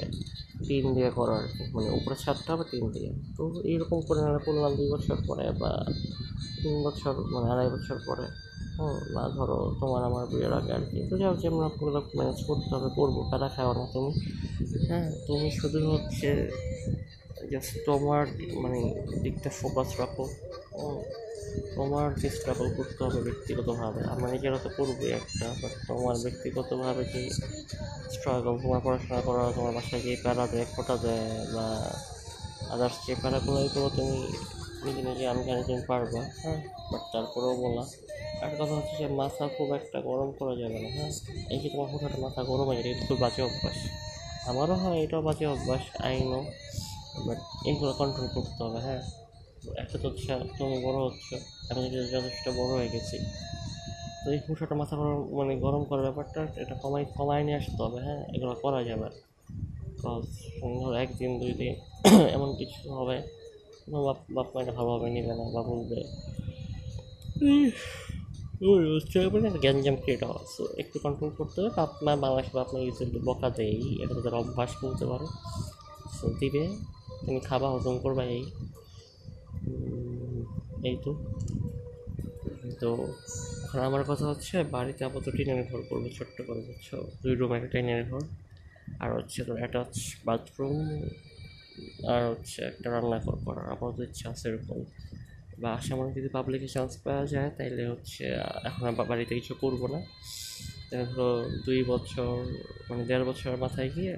তিন 0.68 0.84
দিয়ে 0.96 1.10
করা 1.18 1.34
আর 1.40 1.46
কি। 1.54 1.64
মানে 1.76 1.90
উপরে 2.00 2.16
ছাদটা 2.24 2.50
হবে 2.54 2.66
টিন 2.72 2.86
দিয়ে। 2.96 3.10
তো 3.38 3.44
এইরকম 3.72 4.00
করে 4.08 4.20
না 4.26 4.30
করলাম 4.46 4.72
দুই 4.80 4.88
বছর 4.94 5.18
পরে 5.30 5.46
বা 5.62 5.72
তিন 6.62 6.76
বছর 6.86 7.14
মানে 7.34 7.48
আড়াই 7.54 7.70
বছর 7.76 7.98
পরে। 8.08 8.26
বা 9.16 9.24
ধরো 9.36 9.58
তোমার 9.80 10.02
আমার 10.10 10.24
বিয়ের 10.32 10.54
আগে 10.60 10.72
আর 10.78 10.84
কি। 10.90 10.98
তো 11.10 11.16
যাও, 11.22 11.34
যে 11.42 11.46
আমরা 11.52 11.66
ওগুলো 11.70 12.00
ম্যানেজ 12.18 12.40
করতে 12.50 12.70
হবে, 12.76 12.90
করব 12.98 13.16
প্যারা 13.30 13.48
খাও 13.56 13.72
না 13.80 13.86
তুমি 13.94 14.12
হ্যাঁ 14.90 15.08
তুমি 15.28 15.48
শুধু 15.60 15.80
হচ্ছে 15.94 16.30
জাস্ট 17.52 17.74
তোমার 17.88 18.24
মানে 18.64 18.80
দিকটা 19.24 19.50
ফোকাস 19.60 19.90
রাখো। 20.02 20.26
তোমার 21.76 22.08
যে 22.22 22.30
স্ট্রাগল 22.30 22.68
করতে 22.78 23.02
হবে 23.06 23.20
ব্যক্তিগতভাবে। 23.28 24.02
আমার 24.14 24.28
নিজেরা 24.34 24.58
তো 24.58 24.70
করবে 24.78 25.08
একটা 25.20 25.48
বাট 25.62 25.74
তোমার 25.88 26.16
ব্যক্তিগতভাবে 26.26 27.04
যে 27.14 27.22
স্ট্রাগল 28.14 28.56
তোমার 28.64 28.80
পড়াশোনা 28.86 29.20
করা, 29.22 29.44
তোমার 29.56 29.72
বাসায় 29.74 30.02
যে 30.06 30.12
প্যারা 30.24 30.46
দেয় 30.48 30.66
খোটা 30.74 30.96
দেয়, 30.98 31.28
বা 31.56 31.66
আদার্স 32.74 32.98
যে 33.08 33.14
প্যারাগুলো 33.22 33.58
এগুলো 33.66 33.88
তুমি 33.90 34.18
নিজে 34.86 35.02
নিজে 35.02 35.24
আমি 35.28 35.42
জানি 35.44 35.62
তুমি 35.64 35.82
পারবা 35.88 36.22
হ্যাঁ? 36.44 36.60
বাট 36.92 37.04
তারপরেও 37.14 37.54
বলা। 37.64 37.84
আর 38.44 38.52
কথা 38.60 38.74
হচ্ছে 38.78 38.96
যে 39.02 39.08
মাথা 39.22 39.44
খুব 39.58 39.70
একটা 39.74 39.98
গরম 40.02 40.30
করা 40.40 40.54
যাবে 40.56 40.78
না 40.84 40.90
হ্যাঁ? 40.90 41.12
এই 41.54 41.60
যে 41.62 41.68
তোমার 41.70 41.88
হুঠাট 41.92 42.14
মাথা 42.20 42.42
গরম 42.44 42.68
হয়ে 42.68 42.82
যায়, 42.84 42.94
এটা 42.96 43.04
খুব 43.08 43.18
বাজে 43.20 43.42
অভ্যাস। 43.42 43.78
আমারও 44.50 44.76
হয় 44.76 44.98
এটাও 45.04 45.22
বাজে 45.22 45.46
অভ্যাস 45.46 45.84
আই 46.00 46.16
নো 46.32 46.40
বাট 47.28 47.40
এইগুলো 47.66 47.92
কন্ট্রোল 47.94 48.28
করতে 48.36 48.60
হবে 48.64 48.80
হ্যাঁ? 48.80 49.02
একটা 49.82 49.98
তো 49.98 50.08
তুমি 50.58 50.76
বড় 50.86 50.98
হচ্ছ 51.06 51.28
আমি 51.72 51.82
যথেষ্ট 52.14 52.46
বড় 52.60 52.72
হয়ে 52.74 52.90
গেছি। 52.96 53.18
তো 54.22 54.28
এই 54.34 54.40
হুঠাটা 54.46 54.76
মাথা 54.76 54.96
গরম 54.96 55.20
মানে 55.38 55.54
গরম 55.66 55.84
করার 55.90 56.04
ব্যাপারটা 56.08 56.42
এটা 56.64 56.76
কমাই 56.84 57.04
কমায় 57.18 57.44
নিয়ে 57.44 57.58
আসতে 57.62 57.80
হবে 57.86 58.00
হ্যাঁ? 58.00 58.22
এগুলো 58.36 58.54
করা 58.64 58.80
যাবে 58.90 59.08
ধরো 60.76 60.96
একদিন 60.98 61.32
দুই 61.42 61.54
দিন 61.54 61.74
এমন 62.36 62.50
কিছু 62.60 62.80
হবে 62.98 63.18
বাপ 63.98 64.20
বাপ 64.36 64.48
মা 64.54 64.60
এটা 64.64 64.74
ভালোভাবে 64.80 65.08
নেবে 65.16 65.34
না 65.40 65.46
বা 65.56 65.62
বলবে 65.70 65.98
"ইহ, 67.46 67.72
ওই 68.68 68.84
হচ্ছে 68.96 69.18
মানে 69.34 69.48
গ্যাঞ্জাম 69.64 69.96
ক্রিয়েট 70.02 70.22
হওয়া 70.24 70.42
সো 70.54 70.64
একটু 70.78 70.98
কন্ট্রোল 71.00 71.32
করতে 71.40 71.58
হবে 71.60 71.72
বাপ 71.78 71.92
মা 72.06 72.12
বাংলাদেশে 72.16 72.54
বাপ 72.54 72.68
মা 72.74 72.80
ইউজুয়ালি 72.80 73.20
বকা 73.28 73.50
দেয় 73.50 73.74
এটা 74.04 74.14
তাদের 74.18 74.34
অভ্যাস 74.34 74.72
বলতে 74.84 75.06
পারো। 75.06 75.28
সো 76.18 76.26
দিবে 76.40 76.64
তুমি 77.22 77.40
খাবা 77.50 77.68
হজম 77.74 77.96
করবা 77.98 78.24
এই। 78.30 78.44
এই 80.84 80.98
তো। 81.04 81.12
তো 82.80 83.08
এখন 83.64 83.80
আমার 83.80 84.04
কথা 84.04 84.26
হচ্ছে, 84.26 84.64
বাড়িতে 84.64 85.06
আপাতত 85.06 85.30
টিনের 85.30 85.64
ঘর 85.72 85.82
করব, 85.90 86.10
ছোট্ট 86.18 86.42
করে, 86.42 86.60
বুঝছ? 86.60 86.96
দুই 87.24 87.36
রুম, 87.36 87.54
একটা 87.54 87.68
টিনের 87.68 88.04
ঘর, 88.06 88.22
আর 89.00 89.14
হচ্ছে 89.14 89.44
তোর 89.44 89.58
অ্যাটাচ 89.58 90.16
বাথরুম 90.26 90.78
আর 92.08 92.30
হচ্ছে 92.30 92.64
একটা 92.64 92.92
রান্নাঘর 92.92 93.38
করার। 93.46 93.72
আপাতত 93.72 94.00
ইচ্ছা 94.00 94.30
আছে 94.30 94.50
এরকম। 94.50 94.84
বা 95.60 95.74
আসামনে 95.74 96.14
যদি 96.14 96.28
পাবলিকে 96.28 96.68
চান্স 96.68 96.98
পাওয়া 96.98 97.26
যায়, 97.26 97.50
তাইলে 97.58 97.88
হচ্ছে, 97.88 98.26
এখন 98.64 98.96
বাড়িতে 98.96 99.36
কিছু 99.36 99.54
করব 99.54 99.88
না। 99.88 100.02
ধরো 101.06 101.50
দুই 101.66 101.84
বছর 101.84 102.46
মানে 102.90 103.06
দেড় 103.06 103.24
বছর 103.26 103.58
মাথায় 103.58 103.90
গিয়ে 103.96 104.18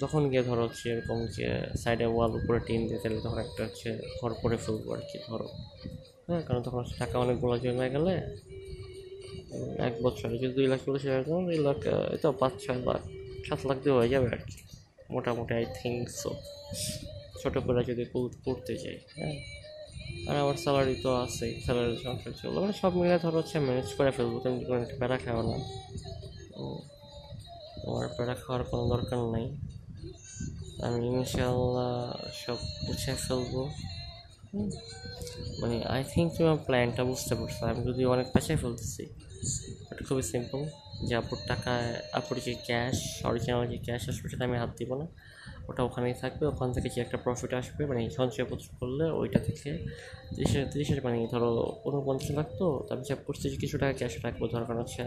তখন 0.00 0.22
গিয়ে 0.30 0.42
ধরো 0.42 0.62
হচ্ছে 0.66 0.86
এরকম 0.90 1.18
যে 1.36 1.46
সাইডে 1.76 2.06
ওয়াল 2.06 2.32
উপরে 2.34 2.60
টিন 2.66 2.80
দিয়ে 2.88 3.00
তাহলে 3.02 3.20
তখন 3.20 3.38
একটা 3.38 3.60
হচ্ছে 3.64 3.88
ঘর 4.18 4.30
করে 4.34 4.56
ফেলব 4.56 4.84
আর 4.92 5.02
কি 5.08 5.18
ধরো। 5.26 5.46
হ্যাঁ 6.28 6.42
কারণ 6.46 6.60
তখন 6.62 6.78
হচ্ছে 6.78 6.96
টাকা 6.98 7.16
অনেকগুলো 7.18 7.54
জমে 7.58 7.88
গেলে 7.90 8.14
এক 9.78 9.94
বছরে 10.02 10.34
যদি 10.34 10.54
দুই 10.54 10.66
লাখ 10.66 10.80
হাজার 11.04 11.22
দাম 11.24 11.42
দুই 11.46 11.58
লাখ 11.58 11.78
তো 12.22 12.28
পাঁচ 12.32 12.54
ছয় 12.60 12.80
লাখ 12.86 13.00
সাত 13.46 13.60
লাখ 13.66 13.78
দিয়ে 13.82 13.94
হয়ে 13.98 14.08
যাবে 14.08 14.28
আর 14.28 14.40
কি। 14.44 14.56
মোটামুটি 15.10 15.52
আই 15.54 15.64
থিঙ্ক 15.78 16.02
সো 16.20 16.30
ছোটো 17.40 17.58
করে 17.60 17.80
যদি 17.84 18.04
কর- 18.04 18.36
করতে 18.44 18.72
যাই 18.76 18.98
হ্যাঁ। 19.14 19.36
আর 20.28 20.36
আমার 20.36 20.56
স্যালারি 20.56 20.94
তো 21.02 21.10
আছেই 21.16 21.52
স্যালারি 21.60 21.96
সংসার 22.04 22.32
চলবে 22.32 22.58
মানে 22.60 22.74
সব 22.82 22.92
মিলে 22.96 23.16
ধরো 23.18 23.38
হচ্ছে 23.38 23.56
ম্যানেজ 23.58 23.88
করে 23.98 24.10
ফেলব 24.10 24.32
তুমি 24.44 24.56
কোনো 24.64 24.80
একটা 24.82 24.96
প্যারা 24.98 25.16
খাও 25.18 25.40
না 25.42 25.56
উম, 26.56 26.78
তোমার 27.84 28.08
প্যারা 28.16 28.34
খাওয়ার 28.34 28.64
কোনো 28.64 28.84
দরকার 28.88 29.18
নাই। 29.18 29.46
আমি 30.82 31.06
ইনশাল্লাহ 31.06 31.92
সব 32.32 32.58
গুছিয়ে 32.86 33.16
ফেলব। 33.16 33.54
মানে 35.60 35.76
আই 35.84 36.04
থিঙ্ক 36.12 36.32
তুমি 36.32 36.48
তোমার 36.48 36.64
প্ল্যানটা 36.66 37.04
বুঝতে 37.04 37.34
পারছ। 37.34 37.62
আমি 37.62 37.92
যদি 37.92 38.04
অনেক 38.04 38.26
পেঁচায় 38.32 38.58
ফেলতেছি 38.58 39.02
এটা 39.90 40.04
খুবই 40.08 40.22
সিম্পল 40.22 40.64
যে 41.08 41.14
আপুর 41.14 41.38
টাকা, 41.46 41.72
আপুর 42.12 42.40
যে 42.44 42.54
ক্যাশ 42.66 43.24
অরিজিনাল 43.24 43.66
যে 43.68 43.78
ক্যাশ 43.78 44.08
আসবে, 44.08 44.28
সেটা 44.28 44.44
আমি 44.44 44.58
হাত 44.58 44.70
দিব 44.76 44.94
না। 44.94 45.06
ওটা 45.68 45.82
ওখানেই 45.82 46.14
থাকবে, 46.14 46.46
ওখান 46.46 46.72
থেকে 46.72 46.88
যে 46.88 47.00
একটা 47.00 47.16
প্রফিট 47.16 47.54
আসবে 47.54 47.86
মানে 47.86 48.10
সঞ্চয়পত্র 48.10 48.66
করলে 48.80 49.04
ওইটা 49.04 49.38
থেকে। 49.38 49.70
তিরিশ 50.34 50.52
তিরিশ 50.72 51.04
মানে 51.04 51.28
ধরো, 51.30 51.76
উনপঞ্চাশ 51.84 52.30
লাখ 52.30 52.46
তো 52.58 52.86
তার 52.88 52.98
হিসাব 52.98 53.18
করছি 53.26 53.50
যে 53.50 53.56
কিছু 53.56 53.78
টাকা 53.78 53.92
ক্যাশ 53.92 54.24
রাখব। 54.24 54.48
ধরো 54.52 54.64
কারণ 54.64 54.80
হচ্ছে 54.80 55.04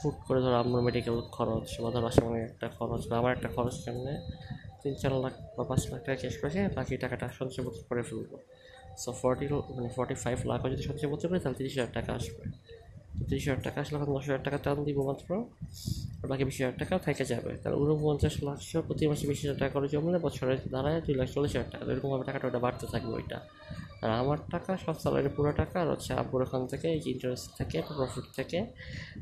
হুট 0.00 0.16
করে 0.28 0.40
ধরো 0.44 0.56
আমার 0.62 0.82
মেডিকেল 0.88 1.16
খরচ 1.36 1.68
বা 1.82 1.88
ধরো 1.94 2.06
আসামের 2.12 2.42
একটা 2.48 2.66
খরচ 2.78 3.02
বা 3.10 3.14
আমার 3.20 3.32
একটা 3.36 3.48
খরচ 3.56 3.76
জন্য 3.86 4.06
তিন 4.80 4.94
চার 5.00 5.12
লাখ 5.24 5.34
বা 5.56 5.62
পাঁচ 5.70 5.82
লাখ 5.90 6.00
টাকা 6.06 6.16
ক্যাশ 6.22 6.34
রেখে 6.44 6.62
বাকি 6.76 6.94
টাকাটা 7.04 7.26
সঞ্চয়পত্র 7.38 7.80
করে 7.88 8.02
ফেলব। 8.08 8.30
সো 9.02 9.10
ফর্টি 9.20 9.46
মানে 9.76 9.88
ফর্টি 9.96 10.14
ফাইভ 10.24 10.38
লাখও 10.50 10.66
যদি 10.72 10.82
সঞ্চয়পত্র 10.88 11.24
করি 11.30 11.40
তাহলে 11.44 11.56
তিরিশ 11.60 11.72
হাজার 11.76 11.92
টাকা 11.98 12.10
আসবে। 12.18 12.42
তিরিশ 13.28 13.44
হাজার 13.48 13.62
টাকা 13.66 13.78
আসলে 13.82 13.96
এখন 13.98 14.08
দশ 14.16 14.24
হাজার 14.28 14.42
টাকা 14.46 14.58
টান 14.64 14.76
দিব 14.86 14.98
মাত্র, 15.08 15.28
আর 16.20 16.26
বাকি 16.30 16.42
বিশ 16.48 16.56
হাজার 16.60 16.76
টাকা 16.80 16.94
থেকে 17.06 17.24
যাবে। 17.32 17.52
তাহলে 17.62 17.76
উনপঞ্চাশ 17.82 18.34
লাখ 18.46 18.58
প্রতি 18.86 19.04
মাসে 19.10 19.24
বিশ 19.30 19.38
হাজার 19.42 19.58
টাকা 19.62 19.72
করে 19.76 19.86
জমলে 19.94 20.18
বছরে 20.26 20.54
দাঁড়ায় 20.74 20.98
দুই 21.04 21.14
লাখ 21.20 21.28
চল্লিশ 21.34 21.52
হাজার 21.56 21.68
টাকা। 21.72 21.82
এরকমভাবে 21.92 22.24
টাকাটা 22.28 22.44
ওটা 22.50 22.60
বাড়তে 22.64 22.86
থাকবে 22.92 23.12
ওইটা। 23.18 23.38
আর 24.04 24.10
আমার 24.22 24.38
টাকা, 24.54 24.72
সব 24.84 24.96
স্যালারি 25.02 25.30
পুরো 25.36 25.50
টাকা 25.60 25.76
আর 25.82 25.88
হচ্ছে 25.92 26.10
আব্বুর 26.20 26.40
ওখান 26.46 26.62
থেকে, 26.72 26.86
এই 26.96 27.00
ইন্টারেস্ট 27.14 27.48
থেকে 27.58 27.76
প্রফিট 27.98 28.26
থেকে 28.38 28.58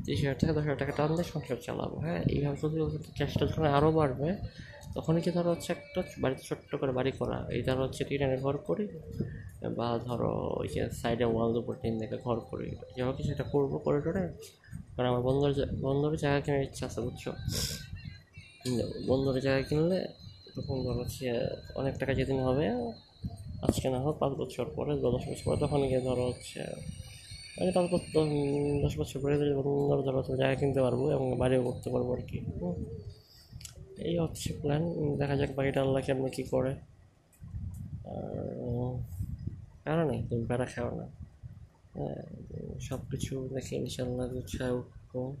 তিরিশ 0.03 0.19
হাজার 0.23 0.37
টাকা, 0.39 0.51
দশ 0.57 0.63
হাজার 0.65 0.79
টাকা 0.81 0.93
টান 0.99 1.09
দিয়ে 1.17 1.27
সংসার 1.33 1.59
চালাবো 1.65 1.97
হ্যাঁ? 2.05 2.21
এইভাবে 2.33 2.57
যদি 2.63 3.09
ক্যাশটা 3.17 3.43
যখন 3.49 3.63
আরও 3.77 3.89
বাড়বে, 3.99 4.29
তখনই 4.95 5.21
কি 5.25 5.31
ধরো 5.37 5.49
হচ্ছে 5.53 5.69
একটা 5.75 5.99
বাড়িতে 6.23 6.43
ছোট্ট 6.49 6.71
করে 6.81 6.91
বাড়ি 6.99 7.11
করা, 7.19 7.37
এই 7.55 7.61
ধরো 7.67 7.81
হচ্ছে 7.85 8.01
টিনের 8.09 8.33
ঘর 8.45 8.55
করি 8.67 8.85
বা 9.77 9.87
ধরো 10.07 10.31
ওই 10.59 10.67
যে 10.73 10.81
সাইডে 10.99 11.25
ওয়াল 11.33 11.51
উপর 11.61 11.73
টিন 11.81 11.93
দেখে 12.01 12.17
ঘর 12.27 12.37
করি। 12.49 12.67
যেভাবে 12.95 13.21
সেটা 13.29 13.43
করব 13.53 13.71
করে 13.85 13.99
টোরে 14.05 14.23
কারণ 14.93 15.07
আমার 15.11 15.23
বন্ধুর 15.27 15.51
বন্ধুর 15.85 16.13
জায়গা 16.23 16.39
কেনার 16.45 16.63
ইচ্ছা 16.67 16.83
আছে, 16.89 16.99
বুঝছ? 17.05 17.23
বন্ধুর 19.09 19.37
জায়গা 19.45 19.61
কিনলে 19.69 19.99
তখন 20.55 20.77
ধরো 20.85 20.99
হচ্ছে 21.03 21.27
অনেক 21.79 21.93
টাকা 22.01 22.13
যেদিন 22.19 22.39
হবে 22.47 22.65
আজকে 23.63 23.89
না 23.89 23.99
হোক 23.99 24.17
পাঁচ 24.17 24.33
বছর 24.33 24.65
পরে, 24.75 24.99
দশ 24.99 25.13
বছর 25.13 25.33
পরে 25.45 25.57
তখন 25.59 25.87
গিয়ে 25.87 26.01
ধরো 26.01 26.27
হচ্ছে 26.27 26.63
পাঁচ 27.75 27.93
বছর 27.93 28.25
দশ- 28.81 28.99
বছর 28.99 29.19
পরে 29.19 29.37
বন্ধুর 29.37 30.01
ধরো 30.01 30.35
জায়গা 30.35 30.55
কিনতে 30.55 30.81
পারব 30.81 31.09
এবং 31.09 31.37
বাড়িও 31.37 31.63
করতে 31.63 31.89
পারব 31.89 32.13
আর 32.13 32.21
কি। 32.21 32.37
এই 33.97 34.19
হচ্ছে 34.19 34.53
প্ল্যান 34.61 35.15
দেখা 35.17 35.35
যাক 35.35 35.49
বাকিটা 35.55 35.81
আল্লাহ 35.81 36.03
কেমন 36.05 36.29
কী 36.29 36.43
করে। 36.43 36.75
আর 39.85 40.05
নেই, 40.05 40.23
তুমি 40.29 40.45
বেড়া 40.45 40.65
খাও 40.65 40.95
না। 40.95 41.07
হ্যাঁ 41.93 42.23
সব 42.79 43.09
কিছু 43.09 43.49
দেখে 43.53 43.75
ইনশাল্লাহ 43.75 44.27
গুছায় 44.27 44.71
উঠবো। 44.71 45.35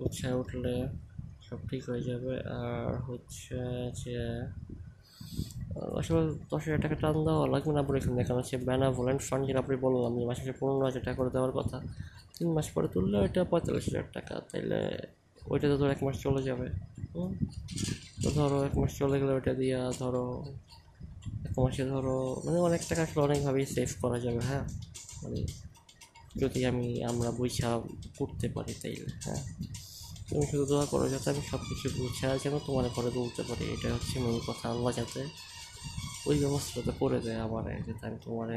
গুছায় 0.00 0.34
উঠলে 0.34 0.86
সব 1.48 1.60
ঠিক 1.70 1.82
হয়ে 1.90 2.02
যাবে। 2.10 2.34
আর 2.60 2.92
হচ্ছে 3.08 3.58
যে 4.00 4.16
আসলে 6.00 6.20
দশ 6.50 6.62
হাজার 6.66 6.80
টাকা 6.84 6.96
টান 7.02 7.16
দেওয়া 7.26 7.44
লাগবে 7.54 7.72
না 7.76 7.82
বলে 7.86 7.96
এখানে 8.00 8.22
কারণ 8.28 8.38
হচ্ছে 8.42 8.56
ব্যানা 8.68 8.86
ভলেন্ট 8.90 9.20
ফান্ড 9.28 9.42
যেটা 9.46 9.60
আপনি 9.60 9.74
বললাম 9.76 10.12
যে, 10.18 10.24
মাসে 10.26 10.52
পনেরো 10.60 10.84
হাজার 10.88 11.02
টাকা 11.02 11.16
করে 11.16 11.30
দেওয়ার 11.30 11.52
কথা, 11.52 11.76
তিন 12.36 12.48
মাস 12.54 12.66
পরে 12.74 12.88
তুললে 12.88 13.16
ওইটা 13.18 13.40
পঁয়তাল্লিশ 13.44 13.84
হাজার 13.88 14.06
টাকা, 14.12 14.34
তাইলে 14.50 14.78
ওইটাতে 15.42 15.76
ধরো 15.80 15.90
এক 15.90 16.00
মাস 16.02 16.16
চলে 16.22 16.40
যাবে। 16.42 16.66
তো 18.22 18.28
ধরো 18.30 18.58
এক 18.64 18.74
মাস 18.78 18.92
চলে 18.98 19.16
গেলে 19.20 19.32
ওইটা 19.32 19.52
দিয়া 19.54 19.80
ধরো 19.98 20.24
এক 21.48 21.54
মাসে 21.58 21.84
ধরো 21.84 22.16
মানে 22.44 22.58
অনেক 22.58 22.82
টাকা 22.88 23.02
আসলে 23.02 23.20
অনেকভাবেই 23.22 23.66
সেভ 23.66 23.90
করা 24.02 24.18
যাবে 24.20 24.40
হ্যাঁ? 24.40 24.64
মানে 25.22 25.40
যদি 26.36 26.60
আমি 26.66 26.86
আমরা 27.02 27.30
বৈশা 27.30 27.70
করতে 28.18 28.46
পারি 28.48 28.72
তাইলে 28.82 29.10
হ্যাঁ? 29.24 29.42
তুমি 30.28 30.44
শুধু 30.50 30.64
দোয়া 30.70 30.86
করো 30.86 31.04
যাতে 31.08 31.26
আমি 31.30 31.42
সব 31.50 31.60
কিছু 31.68 31.86
বুঝা 31.98 32.28
যেন 32.42 32.54
তোমার 32.66 32.84
ঘরে 32.94 33.10
বলতে 33.18 33.42
পারি। 33.42 33.64
এটা 33.74 33.88
হচ্ছে 33.94 34.14
মূল 34.18 34.36
কথা। 34.46 34.64
আল্লাহ 34.68 34.92
যাতে 34.96 35.20
ওই 36.28 36.36
ব্যবস্থাটা 36.38 36.92
করে 37.00 37.18
দেয় 37.20 37.40
আমার, 37.46 37.64
যাতে 37.86 38.02
আমি 38.06 38.18
তোমার 38.24 38.48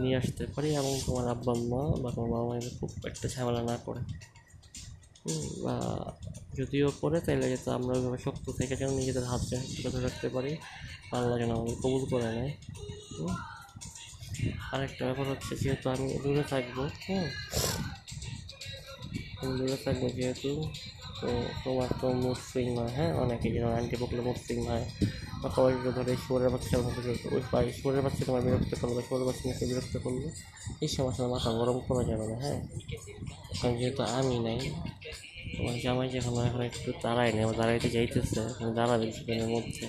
নিয়ে 0.00 0.16
আসতে 0.16 0.44
পারি 0.54 0.68
এবং 0.76 0.92
তোমার 1.06 1.24
আব্বা 1.28 1.52
আম্মা 1.52 1.82
বা 2.02 2.08
তোমার 2.14 2.30
বাবা 2.34 2.46
মায়ের 2.48 2.66
খুব 2.80 2.90
একটা 3.10 3.26
ঝামেলা 3.28 3.62
না 3.62 3.76
করে। 3.86 4.00
বা 5.64 5.74
যদিও 6.58 6.88
করে, 7.00 7.18
তাইলে 7.20 7.46
যাতে 7.50 7.68
আমরা 7.70 7.92
ওইভাবে 7.96 8.18
শক্ত 8.18 8.46
থেকে 8.58 8.74
যেন 8.76 8.90
নিজেদের 8.90 9.24
হাত 9.24 9.42
ধরে 9.82 9.98
রাখতে 10.02 10.28
পারি, 10.28 10.52
আল্লাহ 11.12 11.36
যেন 11.38 11.50
আমাদের 11.56 11.76
কবুল 11.82 12.02
করে 12.10 12.28
নেয়। 12.36 12.52
আরেকটা 14.72 15.02
ব্যাপার 15.04 15.26
হচ্ছে 15.28 15.52
যেহেতু 15.56 15.86
আমি 15.94 16.06
দূরে 16.22 16.44
থাকব, 16.50 16.76
হুম 17.04 17.26
দূরে 19.58 19.78
থাকব 19.84 20.02
যেহেতু 20.18 20.50
তো 21.20 21.28
তোমার 21.64 21.90
তো 22.00 22.06
মুসলিম 22.26 22.66
নয় 22.78 22.92
হ্যাঁ? 22.96 23.12
অনেকে 23.22 23.46
যেন 23.54 23.64
আন্টি 23.78 23.96
বকলে 24.02 24.22
মুসলিম 24.30 24.58
হয়, 24.70 24.86
বা 25.40 25.48
কয়েকটা 25.56 25.90
ধরে 25.96 26.12
বাচ্চার 26.54 26.80
মতো 26.86 27.00
বিরক্ত 27.04 27.24
ওই 27.34 27.42
বা 27.52 27.58
সুরের 27.78 28.02
বাচ্চা 28.06 28.22
তোমার 28.28 28.42
বিরক্ত 28.46 28.72
করল, 28.80 28.92
বা 28.98 29.02
সুরের 29.08 29.26
বাচ্চা 29.28 29.42
নিয়ে 29.46 29.66
বিরক্ত 29.70 29.94
করল, 30.04 30.22
এই 30.84 30.90
সময় 30.94 31.14
মাথা 31.34 31.50
গরম 31.60 31.76
করা 31.88 32.02
যাবে 32.10 32.24
না 32.30 32.36
হ্যাঁ? 32.44 32.58
কারণ 33.58 33.74
যেহেতু 33.80 34.02
আমি 34.18 34.36
নাই, 34.46 34.58
তোমার 35.54 35.74
জামাই 35.84 36.08
যখন 36.14 36.32
এখন 36.48 36.62
একটু 36.70 36.90
দাঁড়ায় 37.04 37.30
নেই 37.36 37.44
দাঁড়াইতে 37.60 37.88
যাইতেছে, 37.96 38.40
এখন 38.52 38.68
দাঁড়াবে 38.78 39.04
কিছুদিনের 39.08 39.48
মধ্যে, 39.54 39.86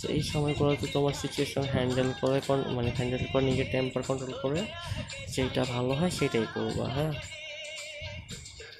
তো 0.00 0.04
এই 0.16 0.22
সময়গুলোতে 0.32 0.86
তোমার 0.96 1.14
সিচুয়েশন 1.22 1.64
হ্যান্ডেল 1.74 2.08
করে 2.20 2.38
মানে 2.76 2.90
হ্যান্ডেল 2.96 3.24
করে, 3.32 3.42
নিজের 3.50 3.68
টেম্পার 3.72 4.02
কন্ট্রোল 4.08 4.34
করে 4.42 4.60
যেটা 5.34 5.62
ভালো 5.74 5.92
হয় 5.98 6.12
সেটাই 6.18 6.46
করবা 6.54 6.86
হ্যাঁ? 6.96 7.14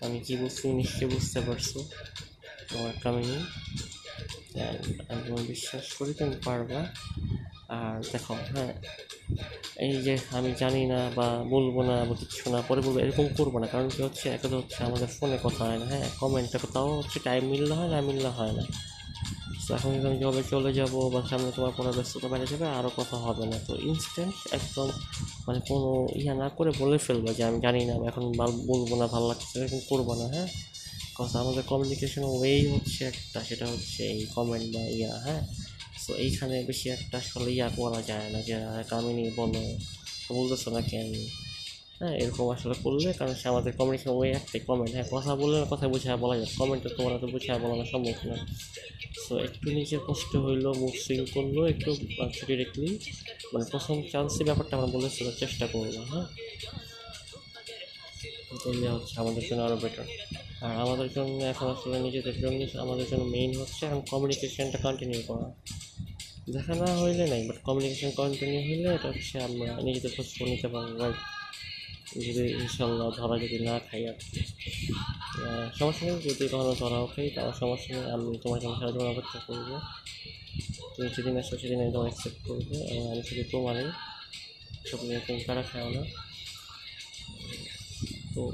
আমি 0.04 0.18
কী 0.20 0.34
বুঝছি 0.36 0.64
নিশ্চয়ই 0.72 1.08
বুঝতে 1.14 1.40
পারছ। 1.40 1.70
তোমার 2.70 2.92
কামিনী 3.02 3.38
আমি 5.10 5.22
তোমার 5.26 5.44
বিশ্বাস 5.46 5.86
করি, 5.98 6.12
তুমি 6.14 6.34
পারবা। 6.44 6.80
আর 7.68 7.96
দেখো 8.12 8.34
হ্যাঁ 8.52 8.72
এই 9.86 9.94
যে 10.02 10.14
আমি 10.30 10.50
জানি 10.58 10.82
না 10.86 11.00
বা 11.16 11.28
বলব 11.44 11.76
না 11.82 11.96
বা 12.04 12.14
কিছু 12.14 12.44
না, 12.50 12.58
পরে 12.68 12.80
বলব, 12.80 12.96
এরকম 12.98 13.26
করব 13.38 13.54
না। 13.58 13.66
কারণ 13.66 13.88
কি 13.88 14.00
হচ্ছে, 14.02 14.26
একটা 14.28 14.48
হচ্ছে 14.48 14.78
আমাদের 14.84 15.08
ফোনে 15.16 15.38
কথা 15.42 15.62
হয় 15.64 15.78
না 15.78 15.86
হ্যাঁ 15.86 16.06
কমেন্টটা 16.20 16.58
তাও 16.74 16.88
হচ্ছে 16.96 17.18
টাইম 17.18 17.42
মিললে 17.44 17.74
হয় 17.74 17.88
না, 17.88 17.98
মিললে 18.00 18.28
হয় 18.28 18.52
না। 18.52 18.64
তো 19.64 19.74
এখন 19.76 19.90
আমি 20.00 20.18
জবে 20.22 20.42
চলে 20.52 20.70
যাব 20.78 20.94
বা 21.14 21.20
সামনে 21.30 21.50
তোমার 21.56 21.72
কোনো 21.78 21.90
ব্যস্ততা 21.96 22.26
বেড়ে 22.32 22.46
যাবে 22.52 22.66
আরও 22.78 22.90
কথা 22.98 23.16
হবে 23.24 23.44
না। 23.46 23.58
তো 23.66 23.72
ইনস্ট্যান্ট 23.86 24.34
একদম 24.58 24.88
মানে 25.46 25.60
কোনো 25.68 25.88
ইয়া 26.16 26.34
না 26.34 26.48
করে 26.58 26.70
বলে 26.80 26.96
ফেলব 27.06 27.24
যে 27.38 27.42
আমি 27.48 27.58
জানি 27.66 27.80
না 27.84 27.94
এখন 28.10 28.24
বলব 28.70 28.90
না 29.00 29.06
ভালো 29.14 29.26
লাগছে 29.30 29.54
এরকম 29.56 29.80
করব 29.90 30.08
না 30.20 30.26
হ্যাঁ? 30.34 30.48
কজ 31.16 31.30
আমাদের 31.42 31.64
কমিউনিকেশন 31.70 32.22
ওয়েই 32.32 32.62
হচ্ছে 32.72 33.00
একটা 33.12 33.38
সেটা 33.48 33.66
হচ্ছে 33.72 34.02
এই 34.14 34.22
কমেন্ট 34.34 34.66
বা 34.74 34.82
ইয়া 34.92 35.12
হ্যাঁ? 35.24 35.42
সো 36.02 36.12
এইখানে 36.24 36.56
বেশি 36.68 36.86
একটা 36.96 37.16
আসলে 37.22 37.50
ইয়া 37.56 37.68
করা 37.78 38.00
যায় 38.10 38.28
না 38.34 38.40
যে 38.48 38.54
আহ, 38.62 38.82
কামিনী 38.90 39.24
বলো 39.38 39.62
বলতেছো 40.30 40.68
না 40.76 40.82
কেন? 40.90 41.08
হ্যাঁ 42.02 42.16
এরকম 42.22 42.46
আসলে 42.56 42.74
করলে, 42.84 43.08
কারণ 43.18 43.34
সে 43.40 43.46
আমাদের 43.52 43.72
কমিউনিকেশন 43.78 44.12
ওয়ে 44.18 44.28
একটাই 44.38 44.60
কমেন্ট 44.68 44.92
হ্যাঁ 44.96 45.08
কথা 45.14 45.32
বললে 45.40 45.56
না 45.62 45.66
কথা 45.72 45.86
বুঝায় 45.92 46.18
বলা 46.24 46.34
যায় 46.40 46.50
কমেন্টে 46.60 46.88
তোমার 46.96 47.12
তো 47.22 47.26
বুঝায় 47.34 47.58
বলানো 47.64 47.84
সম্ভব 47.92 48.16
না। 48.30 48.36
সো 49.24 49.32
একটু 49.46 49.66
নিজের 49.78 50.00
কষ্ট 50.08 50.32
হইল 50.44 50.66
মুখ 50.82 50.94
সুইং 51.04 51.20
করল, 51.34 51.56
একটু 51.72 51.90
ডিরেক্টলি 52.48 52.90
মানে 53.52 53.64
প্রথম 53.72 53.96
চান্সে 54.12 54.42
ব্যাপারটা 54.48 54.72
আমরা 54.76 54.88
বলে 54.94 55.08
শোনার 55.16 55.36
চেষ্টা 55.42 55.64
করব 55.72 55.94
হ্যাঁ। 56.10 56.26
তাহলে 58.62 58.86
হচ্ছে, 58.94 59.14
আমাদের 59.22 59.42
জন্য 59.48 59.60
আরও 59.66 59.76
বেটার 59.84 60.06
আর 60.64 60.74
আমাদের 60.84 61.08
জন্য 61.16 61.38
এখন 61.52 61.66
আসলে 61.74 61.96
নিজেদের 62.06 62.36
জন্য, 62.42 62.58
আমাদের 62.84 63.06
জন্য 63.10 63.22
মেইন 63.34 63.50
হচ্ছে 63.60 63.82
এখন 63.88 64.00
কমিউনিকেশনটা 64.12 64.78
কন্টিনিউ 64.86 65.20
করা। 65.30 65.46
দেখা 66.54 66.74
না 66.82 66.88
হইলে 67.02 67.24
নাই 67.32 67.42
বাট 67.48 67.58
কমিউনিকেশন 67.68 68.10
কন্টিনিউ 68.20 68.60
হইলে 68.68 68.88
এটা 68.96 69.08
হচ্ছে 69.12 69.36
আমরা 69.48 69.68
নিজেদের 69.86 70.10
খোঁজ 70.16 70.28
নিতে 70.52 70.68
পারব 70.74 70.90
রাইট 71.02 71.20
যদি 72.20 72.52
ইনশাল্লাহ 72.52 73.10
ধরা 73.10 73.38
যদি 73.38 73.58
না 73.58 73.78
খাই 73.78 74.08
আর 74.08 74.14
সঙ্গে 74.20 75.78
সমস্যা 75.78 76.06
নেই, 76.06 76.22
যদি 76.22 76.48
কখনো 76.48 76.74
ধরাও 76.78 77.06
খাই, 77.06 77.30
তাও 77.30 77.52
সবার 77.52 77.76
নেই। 77.90 78.10
আমি 78.10 78.38
তোমার 78.38 78.60
জন্য 78.60 78.74
সারা 78.78 78.90
জীবন 78.90 79.06
অপেক্ষা 79.06 79.38
করব। 79.38 79.80
তুমি 80.96 81.08
যেদিন 81.08 81.38
আসো 81.38 81.58
সেদিন 81.58 81.80
আমি 81.80 81.92
তোমার 81.92 82.08
অ্যাকসেপ্ট 82.08 82.48
করব। 82.48 82.72
এবং 82.72 83.12
আমি 83.12 83.22
শুধু 83.22 83.42
তোমারই। 83.52 83.84
সব 84.90 85.02
নিয়ে 85.02 85.20
তুমি 85.26 85.44
তারা 85.44 85.62
খাও 85.62 85.90
না। 85.90 86.04
তো 88.34 88.52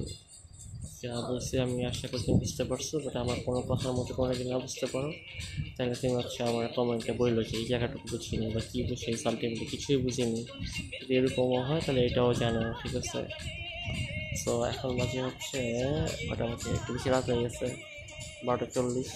যা 1.02 1.12
বলছি 1.28 1.54
আমি 1.64 1.80
আশা 1.90 2.06
করি 2.10 2.22
তুমি 2.26 2.38
বুঝতে 2.42 2.62
পারছ 2.70 2.88
বাট 3.04 3.14
আমার 3.24 3.38
কোনো 3.46 3.60
কথার 3.68 3.92
মধ্যে 3.98 4.12
কোনো 4.18 4.30
যদি 4.34 4.44
না 4.52 4.56
বুঝতে 4.58 4.86
পারো। 4.92 5.10
তাহলে 5.76 5.94
তুমি 6.00 6.14
হচ্ছে 6.18 6.40
আমার 6.50 6.64
কমেন্টে 6.76 7.12
বলল 7.20 7.38
যে, 7.48 7.54
এই 7.60 7.66
জায়গাটুকু 7.70 8.06
বুঝিনি 8.12 8.46
বা 8.54 8.60
কী 8.70 8.78
বুঝি 8.88 9.10
সালটিমেটলি 9.24 9.66
কিছুই 9.72 9.98
বুঝিনি 10.04 10.40
যদি 10.98 11.12
এরকমও 11.18 11.60
হয়, 11.68 11.80
তাহলে 11.86 12.00
এটাও 12.06 12.30
জানো, 12.34 12.62
ঠিক 12.80 12.92
আছে? 13.00 13.20
সো 14.42 14.50
এখন 14.72 14.90
বাজে 14.98 15.20
হচ্ছে 15.22 15.58
মোটামুটি 16.28 16.66
একটু 16.78 16.90
বেশি 16.94 17.08
রাত 17.14 17.24
হয়ে 17.30 17.40
গেছে, 17.44 17.66
বারোটা 18.46 18.66
চল্লিশ। 18.74 19.10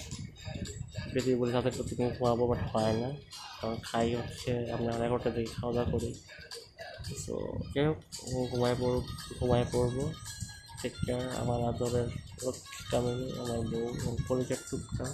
যদি 1.13 1.29
বলি 1.39 1.51
রাতের 1.51 1.73
প্রতি 1.77 1.93
তুমি 1.95 2.09
ঘুমাবো 2.17 2.43
বাট 2.47 2.61
হয় 2.71 2.93
না। 3.01 3.09
কারণ 3.59 3.77
খাই 3.83 4.07
হচ্ছে 4.15 4.51
আমরা 4.75 4.91
এগারোটা 5.05 5.29
দিকে 5.35 5.51
খাওয়া 5.57 5.73
দাওয়া 5.75 5.89
করি। 5.93 6.09
সো 7.23 7.33
যাই 7.73 7.85
হোক, 7.87 7.99
ঘুমায় 8.51 8.75
পড়ব 8.81 9.03
ঘুমায় 9.39 9.65
পড়ব। 9.71 9.97
কেয়ার 10.89 11.23
আমার 11.41 11.59
আদরের 11.69 12.07
কামিনী 12.91 13.27
আমার 13.41 13.59
বউ 13.69 13.85
পরিচয় 14.27 14.59
টুকটা 14.69 15.05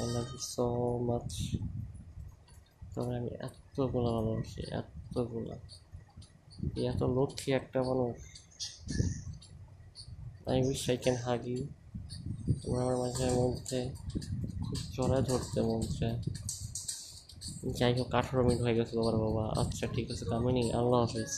I 0.00 0.06
love 0.14 0.26
you 0.32 0.40
so 0.54 0.64
much 0.98 1.30
তবে 2.94 3.16
আমি 3.16 3.30
এতগুলো 3.46 4.08
ভালোবাসি, 4.12 4.60
এতগুলো। 4.80 5.54
এত 6.90 7.02
লক্ষ্মী 7.02 7.52
একটা 7.52 7.78
মানুষ। 7.82 8.16
I 10.50 10.58
wish 10.66 10.90
I 10.90 10.96
can 10.96 11.16
hug 11.16 11.46
you 11.46 11.60
তোমার 12.60 12.82
আমার 12.82 12.96
মাঝে 12.96 13.26
মধ্যে 13.30 13.90
খুব 14.64 14.78
জড়ায় 14.94 15.22
ধরতে 15.22 15.60
চায়। 15.98 16.16
যাই 17.78 17.92
হোক, 17.98 18.14
আঠারো 18.14 18.42
মিনিট 18.42 18.60
হয়ে 18.62 18.74
গেছে 18.74 18.92
বাবার 18.98 19.16
বাবা। 19.16 19.44
আচ্ছা 19.60 19.86
ঠিক 19.86 20.10
আছে, 20.10 20.24
কামিনী, 20.24 20.72
আল্লাহ 20.72 21.00
হাফিজ। 21.00 21.32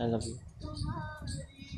আই 0.00 0.06
লাভ 0.12 0.22
ইউ 0.26 0.36